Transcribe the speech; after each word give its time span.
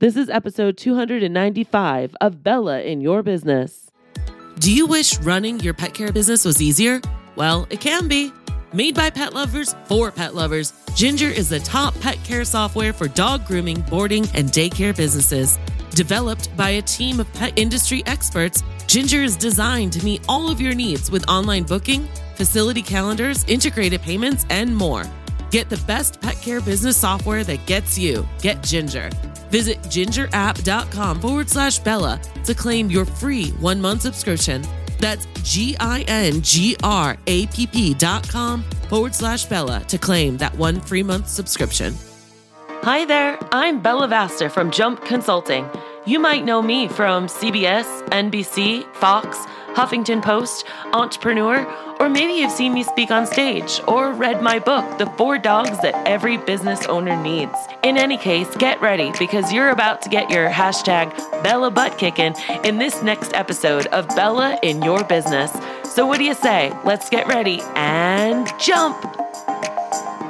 This 0.00 0.16
is 0.16 0.30
episode 0.30 0.78
295 0.78 2.16
of 2.22 2.42
Bella 2.42 2.80
in 2.80 3.02
Your 3.02 3.22
Business. 3.22 3.90
Do 4.58 4.72
you 4.72 4.86
wish 4.86 5.18
running 5.18 5.60
your 5.60 5.74
pet 5.74 5.92
care 5.92 6.10
business 6.10 6.42
was 6.42 6.62
easier? 6.62 7.02
Well, 7.36 7.66
it 7.68 7.82
can 7.82 8.08
be. 8.08 8.32
Made 8.72 8.94
by 8.94 9.10
pet 9.10 9.34
lovers 9.34 9.76
for 9.84 10.10
pet 10.10 10.34
lovers, 10.34 10.72
Gingr 10.96 11.30
is 11.30 11.50
the 11.50 11.60
top 11.60 11.94
pet 12.00 12.16
care 12.24 12.46
software 12.46 12.94
for 12.94 13.08
dog 13.08 13.44
grooming, 13.44 13.82
boarding, 13.90 14.26
and 14.32 14.48
daycare 14.48 14.96
businesses. 14.96 15.58
Developed 15.90 16.56
by 16.56 16.70
a 16.70 16.82
team 16.82 17.20
of 17.20 17.30
pet 17.34 17.52
industry 17.58 18.02
experts, 18.06 18.62
Gingr 18.86 19.22
is 19.22 19.36
designed 19.36 19.92
to 19.92 20.02
meet 20.02 20.24
all 20.30 20.50
of 20.50 20.62
your 20.62 20.74
needs 20.74 21.10
with 21.10 21.28
online 21.28 21.64
booking, 21.64 22.08
facility 22.36 22.80
calendars, 22.80 23.44
integrated 23.48 24.00
payments, 24.00 24.46
and 24.48 24.74
more. 24.74 25.04
Get 25.50 25.68
the 25.68 25.82
best 25.86 26.22
pet 26.22 26.36
care 26.36 26.62
business 26.62 26.96
software 26.96 27.44
that 27.44 27.66
gets 27.66 27.98
you. 27.98 28.26
Get 28.40 28.62
Gingr. 28.62 29.29
Visit 29.50 29.78
gingrapp.com 29.82 31.20
forward 31.20 31.48
slash 31.50 31.78
Bella 31.78 32.20
to 32.44 32.54
claim 32.54 32.90
your 32.90 33.04
free 33.04 33.50
one 33.60 33.80
month 33.80 34.02
subscription. 34.02 34.64
That's 34.98 35.26
G 35.42 35.76
I 35.80 36.04
N 36.08 36.40
G 36.42 36.76
R 36.82 37.16
A 37.26 37.46
P 37.48 37.66
P 37.66 37.94
dot 37.94 38.28
com 38.28 38.62
forward 38.88 39.14
slash 39.14 39.44
Bella 39.46 39.80
to 39.88 39.98
claim 39.98 40.36
that 40.38 40.54
one 40.56 40.80
free 40.80 41.02
month 41.02 41.28
subscription. 41.28 41.94
Hi 42.82 43.04
there, 43.04 43.38
I'm 43.52 43.82
Bella 43.82 44.08
Vasta 44.08 44.48
from 44.48 44.70
Jump 44.70 45.04
Consulting. 45.04 45.68
You 46.06 46.18
might 46.18 46.46
know 46.46 46.62
me 46.62 46.88
from 46.88 47.26
CBS, 47.26 48.08
NBC, 48.08 48.90
Fox, 48.94 49.36
Huffington 49.74 50.22
Post, 50.22 50.64
Entrepreneur, 50.94 51.66
or 52.00 52.08
maybe 52.08 52.32
you've 52.32 52.50
seen 52.50 52.72
me 52.72 52.82
speak 52.82 53.10
on 53.10 53.26
stage 53.26 53.78
or 53.86 54.12
read 54.14 54.40
my 54.40 54.58
book, 54.58 54.98
The 54.98 55.04
Four 55.18 55.36
Dogs 55.36 55.78
That 55.82 55.94
Every 56.08 56.38
Business 56.38 56.86
Owner 56.86 57.14
Needs. 57.22 57.54
In 57.82 57.98
any 57.98 58.16
case, 58.16 58.48
get 58.56 58.80
ready 58.80 59.12
because 59.18 59.52
you're 59.52 59.68
about 59.68 60.00
to 60.02 60.08
get 60.08 60.30
your 60.30 60.48
hashtag 60.48 61.14
Bella 61.42 61.70
butt 61.70 61.98
kicking 61.98 62.34
in 62.64 62.78
this 62.78 63.02
next 63.02 63.34
episode 63.34 63.86
of 63.88 64.08
Bella 64.16 64.58
in 64.62 64.80
Your 64.80 65.04
Business. 65.04 65.52
So, 65.84 66.06
what 66.06 66.18
do 66.18 66.24
you 66.24 66.34
say? 66.34 66.72
Let's 66.86 67.10
get 67.10 67.26
ready 67.26 67.60
and 67.74 68.50
jump! 68.58 69.04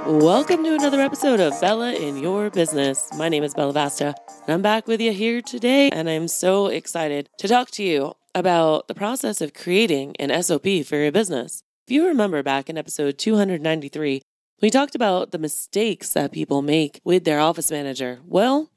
Welcome 0.07 0.65
to 0.65 0.75
another 0.75 1.01
episode 1.01 1.39
of 1.39 1.61
Bella 1.61 1.93
in 1.93 2.17
Your 2.17 2.51
Business. 2.51 3.09
My 3.17 3.29
name 3.29 3.45
is 3.45 3.55
Bella 3.55 3.73
Vasta, 3.73 4.17
and 4.29 4.55
I'm 4.55 4.63
back 4.63 4.89
with 4.89 5.01
you 5.01 5.13
here 5.13 5.41
today, 5.41 5.89
and 5.91 6.11
I'm 6.11 6.27
so 6.27 6.67
excited 6.67 7.29
to 7.39 7.47
talk 7.47 7.71
to 7.73 7.85
you 7.85 8.17
about 8.35 8.89
the 8.89 8.95
process 8.95 9.41
of 9.41 9.55
creating 9.55 10.17
an 10.19 10.43
SOP 10.43 10.85
for 10.85 10.97
your 10.97 11.13
business. 11.13 11.63
If 11.91 11.95
you 11.95 12.07
remember 12.07 12.45
back 12.45 12.71
in 12.71 12.79
episode 12.79 13.19
293, 13.19 14.23
we 14.63 14.71
talked 14.71 14.95
about 14.95 15.33
the 15.33 15.41
mistakes 15.41 16.11
that 16.11 16.31
people 16.31 16.63
make 16.63 17.01
with 17.03 17.25
their 17.25 17.41
office 17.41 17.69
manager. 17.69 18.21
Well, 18.25 18.71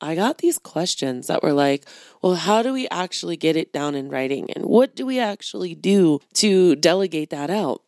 I 0.00 0.14
got 0.14 0.38
these 0.38 0.58
questions 0.58 1.26
that 1.26 1.42
were 1.42 1.52
like, 1.52 1.84
well, 2.22 2.36
how 2.36 2.62
do 2.62 2.72
we 2.72 2.88
actually 2.88 3.36
get 3.36 3.54
it 3.54 3.70
down 3.70 3.94
in 3.94 4.08
writing? 4.08 4.50
And 4.50 4.64
what 4.64 4.96
do 4.96 5.04
we 5.04 5.20
actually 5.20 5.74
do 5.74 6.20
to 6.36 6.74
delegate 6.76 7.28
that 7.28 7.50
out? 7.50 7.82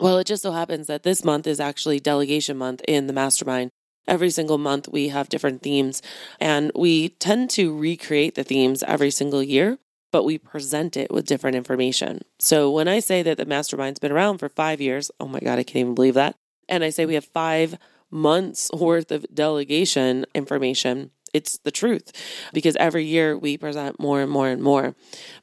Well, 0.00 0.16
it 0.16 0.28
just 0.28 0.44
so 0.44 0.52
happens 0.52 0.86
that 0.86 1.02
this 1.02 1.22
month 1.22 1.46
is 1.46 1.60
actually 1.60 2.00
delegation 2.00 2.56
month 2.56 2.80
in 2.88 3.08
the 3.08 3.12
mastermind. 3.12 3.68
Every 4.08 4.30
single 4.30 4.56
month, 4.56 4.88
we 4.88 5.08
have 5.08 5.28
different 5.28 5.60
themes, 5.60 6.00
and 6.40 6.72
we 6.74 7.10
tend 7.10 7.50
to 7.50 7.76
recreate 7.76 8.34
the 8.34 8.44
themes 8.44 8.82
every 8.84 9.10
single 9.10 9.42
year, 9.42 9.78
but 10.12 10.24
we 10.24 10.38
present 10.38 10.96
it 10.96 11.10
with 11.10 11.26
different 11.26 11.56
information. 11.56 12.20
So 12.38 12.70
when 12.70 12.86
I 12.86 13.00
say 13.00 13.22
that 13.22 13.38
the 13.38 13.46
mastermind's 13.46 13.98
been 13.98 14.12
around 14.12 14.38
for 14.38 14.48
five 14.48 14.80
years, 14.80 15.10
oh 15.18 15.26
my 15.26 15.40
God, 15.40 15.58
I 15.58 15.64
can't 15.64 15.76
even 15.76 15.94
believe 15.94 16.14
that. 16.14 16.36
And 16.68 16.84
I 16.84 16.90
say 16.90 17.06
we 17.06 17.14
have 17.14 17.24
five 17.24 17.76
months 18.10 18.70
worth 18.78 19.10
of 19.10 19.26
delegation 19.34 20.26
information 20.34 21.10
it's 21.32 21.58
the 21.58 21.70
truth 21.70 22.12
because 22.52 22.76
every 22.76 23.04
year 23.04 23.36
we 23.36 23.56
present 23.56 23.98
more 23.98 24.20
and 24.20 24.30
more 24.30 24.48
and 24.48 24.62
more. 24.62 24.94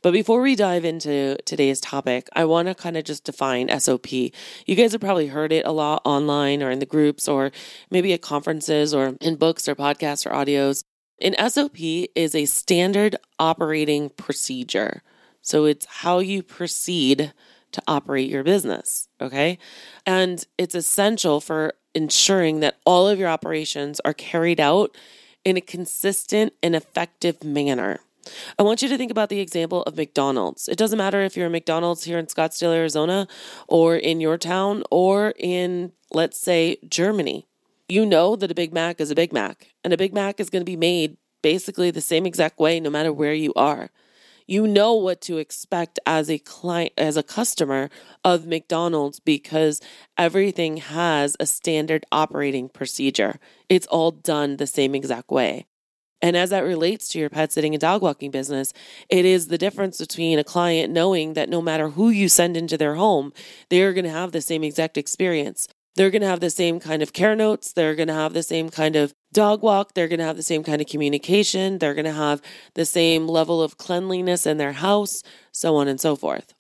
But 0.01 0.13
before 0.13 0.41
we 0.41 0.55
dive 0.55 0.85
into 0.85 1.37
today's 1.45 1.81
topic, 1.81 2.29
I 2.33 2.45
want 2.45 2.67
to 2.67 2.75
kind 2.75 2.97
of 2.97 3.03
just 3.03 3.23
define 3.23 3.69
SOP. 3.79 4.11
You 4.11 4.75
guys 4.75 4.91
have 4.91 5.01
probably 5.01 5.27
heard 5.27 5.51
it 5.51 5.65
a 5.65 5.71
lot 5.71 6.01
online 6.05 6.61
or 6.61 6.69
in 6.69 6.79
the 6.79 6.85
groups 6.85 7.27
or 7.27 7.51
maybe 7.89 8.13
at 8.13 8.21
conferences 8.21 8.93
or 8.93 9.15
in 9.19 9.35
books 9.35 9.67
or 9.67 9.75
podcasts 9.75 10.25
or 10.25 10.31
audios. 10.31 10.83
An 11.21 11.35
SOP 11.49 11.77
is 12.15 12.33
a 12.33 12.45
standard 12.45 13.15
operating 13.37 14.09
procedure. 14.09 15.01
So 15.41 15.65
it's 15.65 15.85
how 15.85 16.19
you 16.19 16.43
proceed 16.43 17.33
to 17.71 17.81
operate 17.87 18.29
your 18.29 18.43
business. 18.43 19.09
Okay. 19.21 19.57
And 20.05 20.45
it's 20.57 20.75
essential 20.75 21.39
for 21.41 21.73
ensuring 21.93 22.59
that 22.61 22.77
all 22.85 23.07
of 23.07 23.19
your 23.19 23.29
operations 23.29 23.99
are 24.05 24.13
carried 24.13 24.59
out 24.59 24.95
in 25.43 25.57
a 25.57 25.61
consistent 25.61 26.53
and 26.61 26.75
effective 26.75 27.43
manner. 27.43 27.99
I 28.57 28.63
want 28.63 28.81
you 28.81 28.89
to 28.89 28.97
think 28.97 29.11
about 29.11 29.29
the 29.29 29.39
example 29.39 29.83
of 29.83 29.97
McDonald's. 29.97 30.67
It 30.67 30.77
doesn't 30.77 30.97
matter 30.97 31.21
if 31.21 31.35
you're 31.35 31.47
a 31.47 31.49
McDonald's 31.49 32.03
here 32.03 32.19
in 32.19 32.27
Scottsdale, 32.27 32.75
Arizona, 32.75 33.27
or 33.67 33.95
in 33.95 34.21
your 34.21 34.37
town, 34.37 34.83
or 34.91 35.33
in, 35.37 35.93
let's 36.11 36.39
say, 36.39 36.77
Germany. 36.87 37.47
You 37.89 38.05
know 38.05 38.35
that 38.35 38.51
a 38.51 38.55
Big 38.55 38.71
Mac 38.71 39.01
is 39.01 39.11
a 39.11 39.15
Big 39.15 39.33
Mac, 39.33 39.73
and 39.83 39.91
a 39.91 39.97
Big 39.97 40.13
Mac 40.13 40.39
is 40.39 40.49
going 40.49 40.61
to 40.61 40.71
be 40.71 40.77
made 40.77 41.17
basically 41.41 41.91
the 41.91 42.01
same 42.01 42.25
exact 42.25 42.59
way 42.59 42.79
no 42.79 42.89
matter 42.89 43.11
where 43.11 43.33
you 43.33 43.53
are 43.55 43.89
you 44.49 44.65
know 44.65 44.95
what 44.95 45.21
to 45.21 45.37
expect 45.37 45.99
as 46.07 46.27
a 46.27 46.39
client 46.39 46.91
as 46.97 47.15
a 47.15 47.21
customer 47.21 47.87
of 48.23 48.47
McDonald's 48.47 49.19
because 49.19 49.79
everything 50.17 50.77
has 50.77 51.37
a 51.39 51.45
standard 51.45 52.03
operating 52.11 52.67
procedure. 52.67 53.39
It's 53.69 53.85
all 53.85 54.09
done 54.09 54.57
the 54.57 54.65
same 54.65 54.95
exact 54.95 55.29
way. 55.29 55.67
And 56.19 56.35
as 56.35 56.49
that 56.49 56.61
relates 56.61 57.07
to 57.09 57.19
your 57.19 57.29
pet 57.29 57.51
sitting 57.51 57.75
and 57.75 57.79
dog 57.79 58.01
walking 58.01 58.31
business, 58.31 58.73
it 59.07 59.23
is 59.23 59.49
the 59.49 59.57
difference 59.59 59.99
between 59.99 60.39
a 60.39 60.43
client 60.43 60.91
knowing 60.91 61.33
that 61.33 61.47
no 61.47 61.61
matter 61.61 61.89
who 61.89 62.09
you 62.09 62.27
send 62.27 62.57
into 62.57 62.75
their 62.75 62.95
home, 62.95 63.31
they're 63.69 63.93
going 63.93 64.03
to 64.03 64.09
have 64.09 64.31
the 64.31 64.41
same 64.41 64.63
exact 64.63 64.97
experience. 64.97 65.67
They're 65.95 66.11
going 66.11 66.21
to 66.21 66.27
have 66.27 66.39
the 66.39 66.49
same 66.49 66.79
kind 66.79 67.01
of 67.01 67.13
care 67.13 67.35
notes. 67.35 67.73
They're 67.73 67.95
going 67.95 68.07
to 68.07 68.13
have 68.13 68.33
the 68.33 68.43
same 68.43 68.69
kind 68.69 68.95
of 68.95 69.13
dog 69.33 69.61
walk. 69.61 69.93
They're 69.93 70.07
going 70.07 70.19
to 70.19 70.25
have 70.25 70.37
the 70.37 70.43
same 70.43 70.63
kind 70.63 70.81
of 70.81 70.87
communication. 70.87 71.79
They're 71.79 71.93
going 71.93 72.05
to 72.05 72.13
have 72.13 72.41
the 72.75 72.85
same 72.85 73.27
level 73.27 73.61
of 73.61 73.77
cleanliness 73.77 74.45
in 74.45 74.57
their 74.57 74.73
house, 74.73 75.23
so 75.51 75.75
on 75.75 75.87
and 75.87 75.99
so 75.99 76.15
forth. 76.15 76.53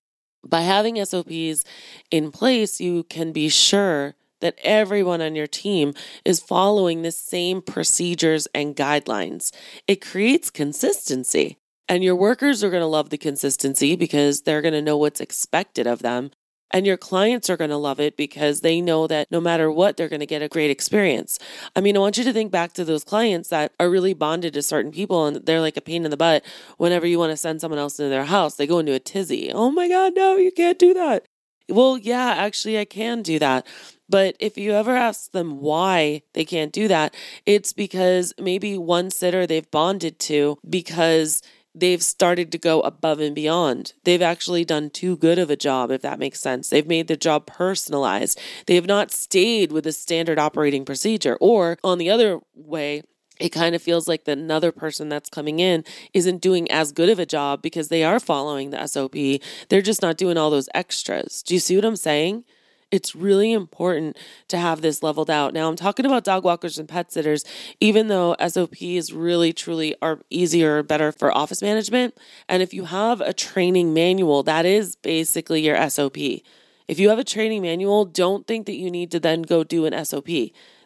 By 0.45 0.61
having 0.61 1.03
SOPs 1.03 1.63
in 2.11 2.31
place, 2.31 2.79
you 2.79 3.03
can 3.03 3.31
be 3.31 3.49
sure 3.49 4.15
that 4.41 4.57
everyone 4.63 5.21
on 5.21 5.35
your 5.35 5.47
team 5.47 5.93
is 6.23 6.39
following 6.39 7.01
the 7.01 7.11
same 7.11 7.61
procedures 7.61 8.47
and 8.53 8.75
guidelines. 8.75 9.53
It 9.87 10.01
creates 10.01 10.49
consistency. 10.49 11.57
And 11.87 12.03
your 12.03 12.15
workers 12.15 12.63
are 12.63 12.69
going 12.69 12.81
to 12.81 12.87
love 12.87 13.09
the 13.09 13.17
consistency 13.17 13.95
because 13.95 14.43
they're 14.43 14.61
going 14.61 14.75
to 14.75 14.81
know 14.81 14.95
what's 14.95 15.19
expected 15.19 15.87
of 15.87 16.03
them. 16.03 16.29
And 16.71 16.85
your 16.85 16.97
clients 16.97 17.49
are 17.49 17.57
going 17.57 17.69
to 17.71 17.77
love 17.77 17.99
it 17.99 18.15
because 18.15 18.61
they 18.61 18.81
know 18.81 19.07
that 19.07 19.31
no 19.31 19.41
matter 19.41 19.71
what, 19.71 19.97
they're 19.97 20.09
going 20.09 20.19
to 20.19 20.25
get 20.25 20.41
a 20.41 20.47
great 20.47 20.69
experience. 20.69 21.39
I 21.75 21.81
mean, 21.81 21.95
I 21.97 21.99
want 21.99 22.17
you 22.17 22.23
to 22.23 22.33
think 22.33 22.51
back 22.51 22.73
to 22.73 22.85
those 22.85 23.03
clients 23.03 23.49
that 23.49 23.71
are 23.79 23.89
really 23.89 24.13
bonded 24.13 24.53
to 24.53 24.61
certain 24.61 24.91
people 24.91 25.25
and 25.25 25.45
they're 25.45 25.61
like 25.61 25.77
a 25.77 25.81
pain 25.81 26.05
in 26.05 26.11
the 26.11 26.17
butt 26.17 26.45
whenever 26.77 27.07
you 27.07 27.17
want 27.17 27.31
to 27.31 27.37
send 27.37 27.61
someone 27.61 27.79
else 27.79 27.99
into 27.99 28.09
their 28.09 28.25
house. 28.25 28.55
They 28.55 28.67
go 28.67 28.79
into 28.79 28.93
a 28.93 28.99
tizzy. 28.99 29.51
Oh 29.51 29.71
my 29.71 29.87
God, 29.87 30.13
no, 30.15 30.35
you 30.35 30.51
can't 30.51 30.79
do 30.79 30.93
that. 30.93 31.25
Well, 31.69 31.97
yeah, 31.97 32.33
actually, 32.37 32.79
I 32.79 32.85
can 32.85 33.21
do 33.21 33.39
that. 33.39 33.65
But 34.09 34.35
if 34.39 34.57
you 34.57 34.73
ever 34.73 34.95
ask 34.95 35.31
them 35.31 35.59
why 35.59 36.23
they 36.33 36.43
can't 36.43 36.73
do 36.73 36.87
that, 36.87 37.13
it's 37.45 37.73
because 37.73 38.33
maybe 38.39 38.75
one 38.77 39.11
sitter 39.11 39.45
they've 39.45 39.69
bonded 39.69 40.17
to 40.19 40.57
because 40.67 41.43
they've 41.79 42.03
started 42.03 42.51
to 42.51 42.57
go 42.57 42.81
above 42.81 43.19
and 43.19 43.35
beyond. 43.35 43.93
They've 44.03 44.21
actually 44.21 44.65
done 44.65 44.89
too 44.89 45.17
good 45.17 45.39
of 45.39 45.49
a 45.49 45.55
job, 45.55 45.91
if 45.91 46.01
that 46.01 46.19
makes 46.19 46.39
sense. 46.39 46.69
They've 46.69 46.87
made 46.87 47.07
the 47.07 47.17
job 47.17 47.45
personalized. 47.45 48.39
They 48.65 48.75
have 48.75 48.87
not 48.87 49.11
stayed 49.11 49.71
with 49.71 49.87
a 49.87 49.91
standard 49.91 50.39
operating 50.39 50.85
procedure. 50.85 51.37
Or 51.39 51.77
on 51.83 51.97
the 51.97 52.09
other 52.09 52.39
way, 52.53 53.03
it 53.39 53.49
kind 53.49 53.73
of 53.73 53.81
feels 53.81 54.07
like 54.07 54.25
the 54.25 54.33
another 54.33 54.71
person 54.71 55.09
that's 55.09 55.29
coming 55.29 55.59
in 55.59 55.85
isn't 56.13 56.41
doing 56.41 56.69
as 56.69 56.91
good 56.91 57.09
of 57.09 57.19
a 57.19 57.25
job 57.25 57.61
because 57.61 57.87
they 57.87 58.03
are 58.03 58.19
following 58.19 58.69
the 58.69 58.85
SOP. 58.85 59.15
They're 59.69 59.81
just 59.81 60.01
not 60.01 60.17
doing 60.17 60.37
all 60.37 60.49
those 60.49 60.69
extras. 60.75 61.41
Do 61.41 61.53
you 61.53 61.59
see 61.59 61.75
what 61.75 61.85
I'm 61.85 61.95
saying? 61.95 62.43
It's 62.91 63.15
really 63.15 63.51
important 63.51 64.17
to 64.47 64.57
have 64.57 64.81
this 64.81 65.03
leveled 65.03 65.29
out. 65.29 65.53
Now, 65.53 65.69
I'm 65.69 65.75
talking 65.75 66.05
about 66.05 66.23
dog 66.23 66.43
walkers 66.43 66.79
and 66.79 66.89
pet 66.89 67.11
sitters, 67.11 67.45
even 67.79 68.07
though 68.07 68.35
SOPs 68.45 69.11
really 69.11 69.53
truly 69.53 69.95
are 70.01 70.19
easier, 70.29 70.81
better 70.81 71.11
for 71.11 71.35
office 71.35 71.61
management. 71.61 72.17
And 72.47 72.63
if 72.63 72.73
you 72.73 72.85
have 72.85 73.21
a 73.21 73.33
training 73.33 73.93
manual, 73.93 74.41
that 74.43 74.65
is 74.65 74.95
basically 74.95 75.61
your 75.61 75.89
SOP. 75.89 76.17
If 76.17 76.97
you 76.97 77.09
have 77.09 77.19
a 77.19 77.23
training 77.23 77.61
manual, 77.61 78.05
don't 78.05 78.47
think 78.47 78.65
that 78.65 78.75
you 78.75 78.89
need 78.89 79.11
to 79.11 79.19
then 79.19 79.43
go 79.43 79.63
do 79.63 79.85
an 79.85 80.05
SOP. 80.05 80.27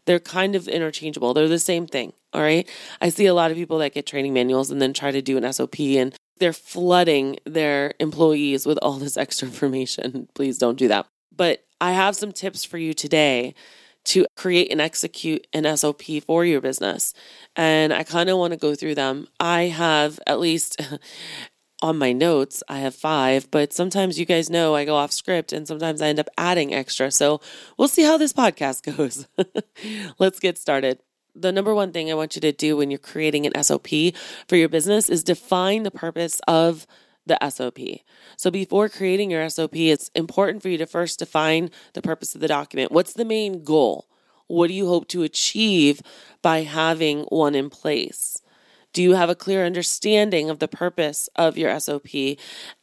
They're 0.05 0.19
kind 0.19 0.55
of 0.55 0.67
interchangeable, 0.67 1.33
they're 1.33 1.47
the 1.47 1.59
same 1.59 1.87
thing. 1.87 2.11
All 2.33 2.41
right. 2.41 2.67
I 2.99 3.09
see 3.09 3.27
a 3.27 3.33
lot 3.33 3.51
of 3.51 3.57
people 3.57 3.77
that 3.77 3.93
get 3.93 4.05
training 4.05 4.33
manuals 4.33 4.71
and 4.71 4.81
then 4.81 4.91
try 4.91 5.11
to 5.11 5.21
do 5.21 5.37
an 5.37 5.53
SOP 5.53 5.79
and 5.79 6.13
they're 6.39 6.51
flooding 6.51 7.37
their 7.45 7.93
employees 7.99 8.65
with 8.65 8.79
all 8.81 8.93
this 8.93 9.17
extra 9.23 9.47
information. 9.47 10.27
Please 10.33 10.57
don't 10.57 10.77
do 10.77 10.87
that. 10.89 11.05
But 11.35 11.63
I 11.83 11.91
have 11.91 12.15
some 12.15 12.31
tips 12.31 12.63
for 12.63 12.77
you 12.77 12.93
today 12.93 13.55
to 14.05 14.25
create 14.37 14.71
and 14.71 14.79
execute 14.79 15.45
an 15.51 15.65
SOP 15.75 16.03
for 16.25 16.45
your 16.45 16.61
business. 16.61 17.13
And 17.57 17.91
I 17.93 18.03
kind 18.03 18.29
of 18.29 18.37
want 18.37 18.53
to 18.53 18.57
go 18.57 18.73
through 18.73 18.95
them. 18.95 19.27
I 19.37 19.63
have 19.63 20.17
at 20.25 20.39
least 20.39 20.81
on 21.81 21.97
my 21.97 22.13
notes, 22.13 22.63
I 22.69 22.79
have 22.79 22.95
five, 22.95 23.51
but 23.51 23.73
sometimes 23.73 24.17
you 24.17 24.25
guys 24.25 24.49
know 24.49 24.73
I 24.73 24.85
go 24.85 24.95
off 24.95 25.11
script 25.11 25.51
and 25.51 25.67
sometimes 25.67 26.01
I 26.01 26.07
end 26.07 26.21
up 26.21 26.29
adding 26.37 26.73
extra. 26.73 27.11
So 27.11 27.41
we'll 27.77 27.89
see 27.89 28.03
how 28.03 28.17
this 28.17 28.31
podcast 28.31 28.95
goes. 28.97 29.27
Let's 30.19 30.39
get 30.39 30.57
started. 30.57 30.99
The 31.35 31.51
number 31.51 31.75
one 31.75 31.91
thing 31.91 32.09
I 32.09 32.13
want 32.13 32.35
you 32.35 32.41
to 32.43 32.53
do 32.53 32.77
when 32.77 32.91
you're 32.91 32.97
creating 32.97 33.45
an 33.45 33.61
SOP 33.61 33.89
for 34.47 34.55
your 34.55 34.69
business 34.69 35.09
is 35.09 35.21
define 35.21 35.83
the 35.83 35.91
purpose 35.91 36.39
of 36.47 36.87
the 37.25 37.37
SOP. 37.49 37.79
So 38.37 38.51
before 38.51 38.89
creating 38.89 39.31
your 39.31 39.49
SOP, 39.49 39.75
it's 39.75 40.09
important 40.15 40.61
for 40.61 40.69
you 40.69 40.77
to 40.77 40.85
first 40.85 41.19
define 41.19 41.69
the 41.93 42.01
purpose 42.01 42.35
of 42.35 42.41
the 42.41 42.47
document. 42.47 42.91
What's 42.91 43.13
the 43.13 43.25
main 43.25 43.63
goal? 43.63 44.07
What 44.47 44.67
do 44.67 44.73
you 44.73 44.87
hope 44.87 45.07
to 45.09 45.23
achieve 45.23 46.01
by 46.41 46.63
having 46.63 47.21
one 47.23 47.55
in 47.55 47.69
place? 47.69 48.41
Do 48.91 49.01
you 49.01 49.13
have 49.13 49.29
a 49.29 49.35
clear 49.35 49.65
understanding 49.65 50.49
of 50.49 50.59
the 50.59 50.67
purpose 50.67 51.27
of 51.35 51.57
your 51.57 51.79
SOP? 51.79 52.37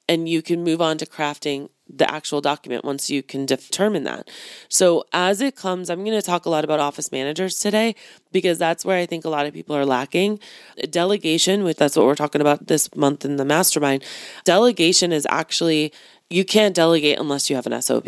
And 0.08 0.28
you 0.28 0.42
can 0.42 0.64
move 0.64 0.80
on 0.80 0.98
to 0.98 1.06
crafting 1.06 1.68
the 1.96 2.10
actual 2.12 2.40
document 2.40 2.84
once 2.84 3.10
you 3.10 3.22
can 3.22 3.46
determine 3.46 4.04
that. 4.04 4.28
So, 4.68 5.04
as 5.12 5.40
it 5.40 5.56
comes, 5.56 5.90
I'm 5.90 6.04
going 6.04 6.18
to 6.18 6.22
talk 6.22 6.46
a 6.46 6.50
lot 6.50 6.64
about 6.64 6.80
office 6.80 7.10
managers 7.12 7.58
today 7.58 7.94
because 8.32 8.58
that's 8.58 8.84
where 8.84 8.98
I 8.98 9.06
think 9.06 9.24
a 9.24 9.30
lot 9.30 9.46
of 9.46 9.54
people 9.54 9.76
are 9.76 9.86
lacking. 9.86 10.40
Delegation, 10.88 11.64
which 11.64 11.76
that's 11.76 11.96
what 11.96 12.06
we're 12.06 12.14
talking 12.14 12.40
about 12.40 12.68
this 12.68 12.94
month 12.94 13.24
in 13.24 13.36
the 13.36 13.44
mastermind, 13.44 14.04
delegation 14.44 15.12
is 15.12 15.26
actually, 15.30 15.92
you 16.28 16.44
can't 16.44 16.74
delegate 16.74 17.18
unless 17.18 17.50
you 17.50 17.56
have 17.56 17.66
an 17.66 17.80
SOP. 17.82 18.06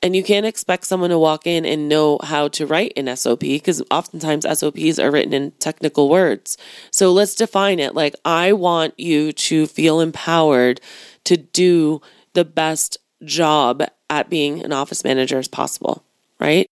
And 0.00 0.14
you 0.14 0.22
can't 0.22 0.46
expect 0.46 0.86
someone 0.86 1.10
to 1.10 1.18
walk 1.18 1.44
in 1.44 1.64
and 1.66 1.88
know 1.88 2.20
how 2.22 2.46
to 2.48 2.66
write 2.66 2.92
an 2.96 3.14
SOP 3.16 3.40
because 3.40 3.82
oftentimes 3.90 4.46
SOPs 4.58 4.98
are 5.00 5.10
written 5.10 5.32
in 5.32 5.50
technical 5.58 6.08
words. 6.08 6.56
So 6.92 7.12
let's 7.12 7.34
define 7.34 7.80
it. 7.80 7.96
Like, 7.96 8.14
I 8.24 8.52
want 8.52 8.94
you 8.98 9.32
to 9.32 9.66
feel 9.66 9.98
empowered 9.98 10.80
to 11.24 11.36
do 11.36 12.00
the 12.38 12.44
best 12.44 12.98
job 13.24 13.82
at 14.08 14.30
being 14.30 14.64
an 14.64 14.72
office 14.72 15.02
manager 15.02 15.38
as 15.40 15.48
possible, 15.48 16.04
right? 16.38 16.68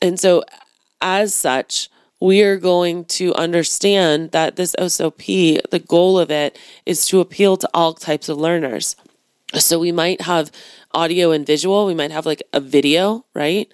And 0.00 0.18
so, 0.20 0.44
as 1.00 1.34
such, 1.34 1.90
we 2.20 2.42
are 2.42 2.56
going 2.56 3.04
to 3.06 3.34
understand 3.34 4.30
that 4.30 4.54
this 4.54 4.76
SOP, 4.78 5.18
the 5.26 5.84
goal 5.84 6.20
of 6.20 6.30
it 6.30 6.56
is 6.86 7.04
to 7.06 7.18
appeal 7.18 7.56
to 7.56 7.68
all 7.74 7.94
types 7.94 8.28
of 8.28 8.38
learners. 8.38 8.94
So 9.54 9.80
we 9.80 9.90
might 9.90 10.20
have 10.20 10.52
audio 10.94 11.32
and 11.32 11.44
visual. 11.44 11.84
We 11.84 11.94
might 11.94 12.12
have 12.12 12.24
like 12.24 12.44
a 12.52 12.60
video, 12.60 13.24
right? 13.34 13.68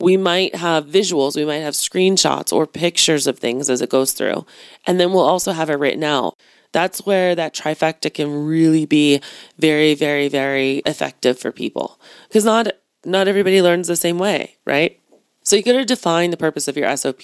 We 0.00 0.16
might 0.16 0.54
have 0.54 0.86
visuals. 0.86 1.36
We 1.36 1.44
might 1.44 1.56
have 1.56 1.74
screenshots 1.74 2.54
or 2.54 2.66
pictures 2.66 3.26
of 3.26 3.38
things 3.38 3.68
as 3.68 3.82
it 3.82 3.90
goes 3.90 4.12
through. 4.12 4.46
And 4.86 4.98
then 4.98 5.12
we'll 5.12 5.20
also 5.20 5.52
have 5.52 5.68
it 5.68 5.78
written 5.78 6.04
out. 6.04 6.38
That's 6.76 7.06
where 7.06 7.34
that 7.34 7.54
trifecta 7.54 8.12
can 8.12 8.44
really 8.44 8.84
be 8.84 9.22
very, 9.56 9.94
very, 9.94 10.28
very 10.28 10.82
effective 10.84 11.38
for 11.38 11.50
people. 11.50 11.98
Because 12.28 12.44
not 12.44 12.68
not 13.02 13.28
everybody 13.28 13.62
learns 13.62 13.88
the 13.88 13.96
same 13.96 14.18
way, 14.18 14.58
right? 14.66 15.00
So 15.46 15.54
you 15.54 15.62
got 15.62 15.74
to 15.74 15.84
define 15.84 16.32
the 16.32 16.36
purpose 16.36 16.66
of 16.66 16.76
your 16.76 16.94
SOP. 16.96 17.22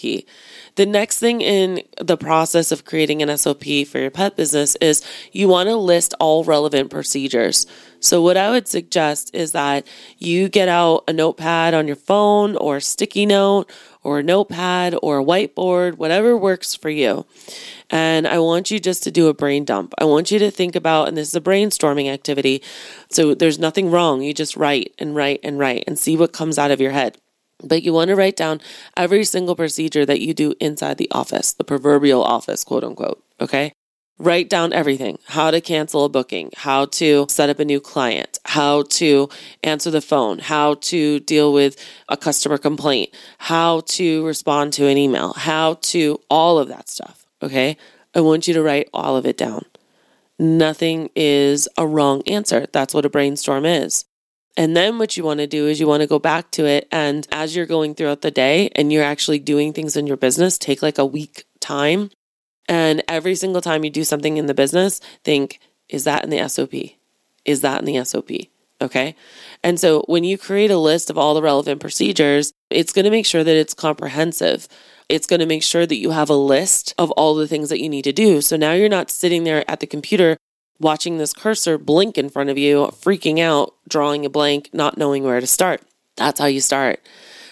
The 0.76 0.86
next 0.86 1.18
thing 1.18 1.40
in 1.40 1.82
the 2.00 2.16
process 2.16 2.70
of 2.70 2.84
creating 2.84 3.20
an 3.20 3.36
SOP 3.36 3.64
for 3.84 3.98
your 3.98 4.12
pet 4.12 4.36
business 4.36 4.76
is 4.76 5.04
you 5.32 5.48
want 5.48 5.68
to 5.68 5.74
list 5.74 6.14
all 6.20 6.44
relevant 6.44 6.88
procedures. 6.88 7.66
So 7.98 8.22
what 8.22 8.36
I 8.36 8.50
would 8.50 8.68
suggest 8.68 9.34
is 9.34 9.50
that 9.52 9.88
you 10.18 10.48
get 10.48 10.68
out 10.68 11.02
a 11.08 11.12
notepad 11.12 11.74
on 11.74 11.88
your 11.88 11.96
phone 11.96 12.54
or 12.58 12.78
sticky 12.78 13.26
note 13.26 13.68
or 14.04 14.20
a 14.20 14.22
notepad 14.22 14.94
or 15.02 15.18
a 15.18 15.24
whiteboard, 15.24 15.96
whatever 15.96 16.36
works 16.36 16.76
for 16.76 16.90
you. 16.90 17.26
And 17.90 18.28
I 18.28 18.38
want 18.38 18.70
you 18.70 18.78
just 18.78 19.02
to 19.02 19.10
do 19.10 19.26
a 19.26 19.34
brain 19.34 19.64
dump. 19.64 19.94
I 19.98 20.04
want 20.04 20.30
you 20.30 20.38
to 20.38 20.50
think 20.52 20.76
about, 20.76 21.08
and 21.08 21.16
this 21.16 21.26
is 21.26 21.34
a 21.34 21.40
brainstorming 21.40 22.08
activity. 22.08 22.62
So 23.10 23.34
there's 23.34 23.58
nothing 23.58 23.90
wrong. 23.90 24.22
You 24.22 24.32
just 24.32 24.56
write 24.56 24.94
and 24.96 25.16
write 25.16 25.40
and 25.42 25.58
write 25.58 25.82
and 25.88 25.98
see 25.98 26.16
what 26.16 26.32
comes 26.32 26.56
out 26.56 26.70
of 26.70 26.80
your 26.80 26.92
head. 26.92 27.18
But 27.62 27.82
you 27.82 27.92
want 27.92 28.08
to 28.08 28.16
write 28.16 28.36
down 28.36 28.60
every 28.96 29.24
single 29.24 29.56
procedure 29.56 30.04
that 30.06 30.20
you 30.20 30.34
do 30.34 30.54
inside 30.60 30.98
the 30.98 31.10
office, 31.10 31.52
the 31.52 31.64
proverbial 31.64 32.22
office, 32.22 32.64
quote 32.64 32.84
unquote. 32.84 33.22
Okay. 33.40 33.72
Write 34.18 34.48
down 34.48 34.72
everything 34.72 35.18
how 35.26 35.50
to 35.50 35.60
cancel 35.60 36.04
a 36.04 36.08
booking, 36.08 36.50
how 36.56 36.84
to 36.84 37.26
set 37.28 37.50
up 37.50 37.58
a 37.58 37.64
new 37.64 37.80
client, 37.80 38.38
how 38.44 38.82
to 38.82 39.28
answer 39.64 39.90
the 39.90 40.00
phone, 40.00 40.38
how 40.38 40.74
to 40.74 41.18
deal 41.20 41.52
with 41.52 41.76
a 42.08 42.16
customer 42.16 42.58
complaint, 42.58 43.10
how 43.38 43.80
to 43.80 44.24
respond 44.24 44.72
to 44.74 44.86
an 44.86 44.98
email, 44.98 45.32
how 45.32 45.74
to 45.80 46.20
all 46.30 46.58
of 46.58 46.68
that 46.68 46.88
stuff. 46.88 47.26
Okay. 47.42 47.76
I 48.14 48.20
want 48.20 48.46
you 48.46 48.54
to 48.54 48.62
write 48.62 48.90
all 48.92 49.16
of 49.16 49.24
it 49.24 49.38
down. 49.38 49.64
Nothing 50.38 51.10
is 51.14 51.68
a 51.78 51.86
wrong 51.86 52.22
answer. 52.26 52.66
That's 52.72 52.92
what 52.92 53.06
a 53.06 53.10
brainstorm 53.10 53.64
is. 53.64 54.04
And 54.56 54.76
then 54.76 54.98
what 54.98 55.16
you 55.16 55.24
want 55.24 55.40
to 55.40 55.46
do 55.46 55.66
is 55.66 55.80
you 55.80 55.86
want 55.86 56.02
to 56.02 56.06
go 56.06 56.18
back 56.18 56.50
to 56.52 56.66
it. 56.66 56.86
And 56.92 57.26
as 57.32 57.56
you're 57.56 57.66
going 57.66 57.94
throughout 57.94 58.20
the 58.20 58.30
day 58.30 58.70
and 58.76 58.92
you're 58.92 59.04
actually 59.04 59.38
doing 59.38 59.72
things 59.72 59.96
in 59.96 60.06
your 60.06 60.16
business, 60.16 60.58
take 60.58 60.82
like 60.82 60.98
a 60.98 61.06
week 61.06 61.44
time. 61.60 62.10
And 62.68 63.02
every 63.08 63.34
single 63.34 63.62
time 63.62 63.84
you 63.84 63.90
do 63.90 64.04
something 64.04 64.36
in 64.36 64.46
the 64.46 64.54
business, 64.54 65.00
think, 65.24 65.58
is 65.88 66.04
that 66.04 66.24
in 66.24 66.30
the 66.30 66.48
SOP? 66.48 66.74
Is 67.44 67.62
that 67.62 67.80
in 67.80 67.86
the 67.86 68.04
SOP? 68.04 68.30
Okay. 68.80 69.14
And 69.62 69.78
so 69.78 70.02
when 70.06 70.24
you 70.24 70.36
create 70.36 70.70
a 70.70 70.76
list 70.76 71.08
of 71.08 71.16
all 71.16 71.34
the 71.34 71.42
relevant 71.42 71.80
procedures, 71.80 72.52
it's 72.68 72.92
going 72.92 73.04
to 73.04 73.10
make 73.10 73.26
sure 73.26 73.44
that 73.44 73.56
it's 73.56 73.74
comprehensive. 73.74 74.68
It's 75.08 75.26
going 75.26 75.40
to 75.40 75.46
make 75.46 75.62
sure 75.62 75.86
that 75.86 75.98
you 75.98 76.10
have 76.10 76.30
a 76.30 76.34
list 76.34 76.94
of 76.98 77.10
all 77.12 77.34
the 77.34 77.46
things 77.46 77.68
that 77.68 77.80
you 77.80 77.88
need 77.88 78.02
to 78.02 78.12
do. 78.12 78.40
So 78.40 78.56
now 78.56 78.72
you're 78.72 78.88
not 78.88 79.10
sitting 79.10 79.44
there 79.44 79.68
at 79.70 79.80
the 79.80 79.86
computer 79.86 80.36
watching 80.82 81.16
this 81.16 81.32
cursor 81.32 81.78
blink 81.78 82.18
in 82.18 82.28
front 82.28 82.50
of 82.50 82.58
you, 82.58 82.88
freaking 82.88 83.38
out, 83.38 83.74
drawing 83.88 84.26
a 84.26 84.30
blank, 84.30 84.68
not 84.72 84.98
knowing 84.98 85.22
where 85.22 85.40
to 85.40 85.46
start. 85.46 85.82
That's 86.16 86.38
how 86.38 86.46
you 86.46 86.60
start. 86.60 87.00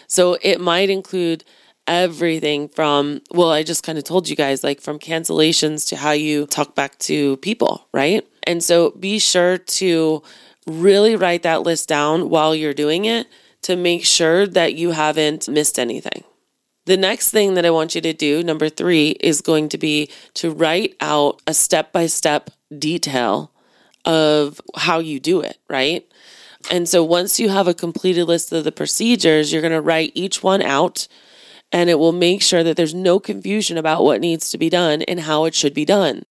So 0.06 0.36
it 0.42 0.60
might 0.60 0.90
include 0.90 1.44
everything 1.86 2.68
from, 2.68 3.22
well, 3.30 3.50
I 3.50 3.62
just 3.62 3.82
kind 3.82 3.96
of 3.96 4.04
told 4.04 4.28
you 4.28 4.36
guys, 4.36 4.62
like 4.62 4.80
from 4.80 4.98
cancellations 4.98 5.88
to 5.88 5.96
how 5.96 6.12
you 6.12 6.46
talk 6.46 6.74
back 6.74 6.98
to 6.98 7.36
people, 7.38 7.88
right? 7.94 8.26
And 8.46 8.62
so 8.62 8.90
be 8.90 9.18
sure 9.18 9.58
to 9.58 10.22
really 10.66 11.16
write 11.16 11.42
that 11.44 11.62
list 11.62 11.88
down 11.88 12.28
while 12.28 12.54
you're 12.54 12.74
doing 12.74 13.06
it 13.06 13.26
to 13.62 13.76
make 13.76 14.04
sure 14.04 14.46
that 14.46 14.74
you 14.74 14.90
haven't 14.92 15.48
missed 15.48 15.78
anything. 15.78 16.24
The 16.86 16.96
next 16.96 17.30
thing 17.30 17.54
that 17.54 17.66
I 17.66 17.70
want 17.70 17.94
you 17.94 18.00
to 18.00 18.12
do, 18.12 18.42
number 18.42 18.68
three, 18.68 19.10
is 19.20 19.40
going 19.40 19.68
to 19.70 19.78
be 19.78 20.10
to 20.34 20.50
write 20.50 20.96
out 21.00 21.40
a 21.46 21.54
step 21.54 21.92
by 21.92 22.06
step 22.06 22.50
detail 22.76 23.52
of 24.04 24.60
how 24.76 24.98
you 24.98 25.20
do 25.20 25.40
it, 25.40 25.58
right? 25.68 26.06
And 26.70 26.88
so 26.88 27.02
once 27.04 27.40
you 27.40 27.48
have 27.48 27.68
a 27.68 27.74
completed 27.74 28.24
list 28.24 28.52
of 28.52 28.64
the 28.64 28.72
procedures, 28.72 29.52
you're 29.52 29.62
going 29.62 29.72
to 29.72 29.80
write 29.80 30.12
each 30.14 30.42
one 30.42 30.62
out 30.62 31.08
and 31.72 31.88
it 31.88 31.98
will 31.98 32.12
make 32.12 32.42
sure 32.42 32.64
that 32.64 32.76
there's 32.76 32.94
no 32.94 33.20
confusion 33.20 33.78
about 33.78 34.02
what 34.02 34.20
needs 34.20 34.50
to 34.50 34.58
be 34.58 34.68
done 34.68 35.02
and 35.02 35.20
how 35.20 35.44
it 35.44 35.54
should 35.54 35.74
be 35.74 35.84
done. 35.84 36.24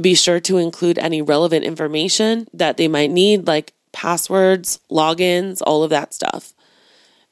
Be 0.00 0.14
sure 0.14 0.40
to 0.40 0.58
include 0.58 0.98
any 0.98 1.22
relevant 1.22 1.64
information 1.64 2.46
that 2.52 2.76
they 2.76 2.86
might 2.86 3.10
need, 3.10 3.46
like 3.46 3.72
passwords, 3.92 4.78
logins, 4.90 5.62
all 5.66 5.82
of 5.82 5.90
that 5.90 6.12
stuff. 6.12 6.52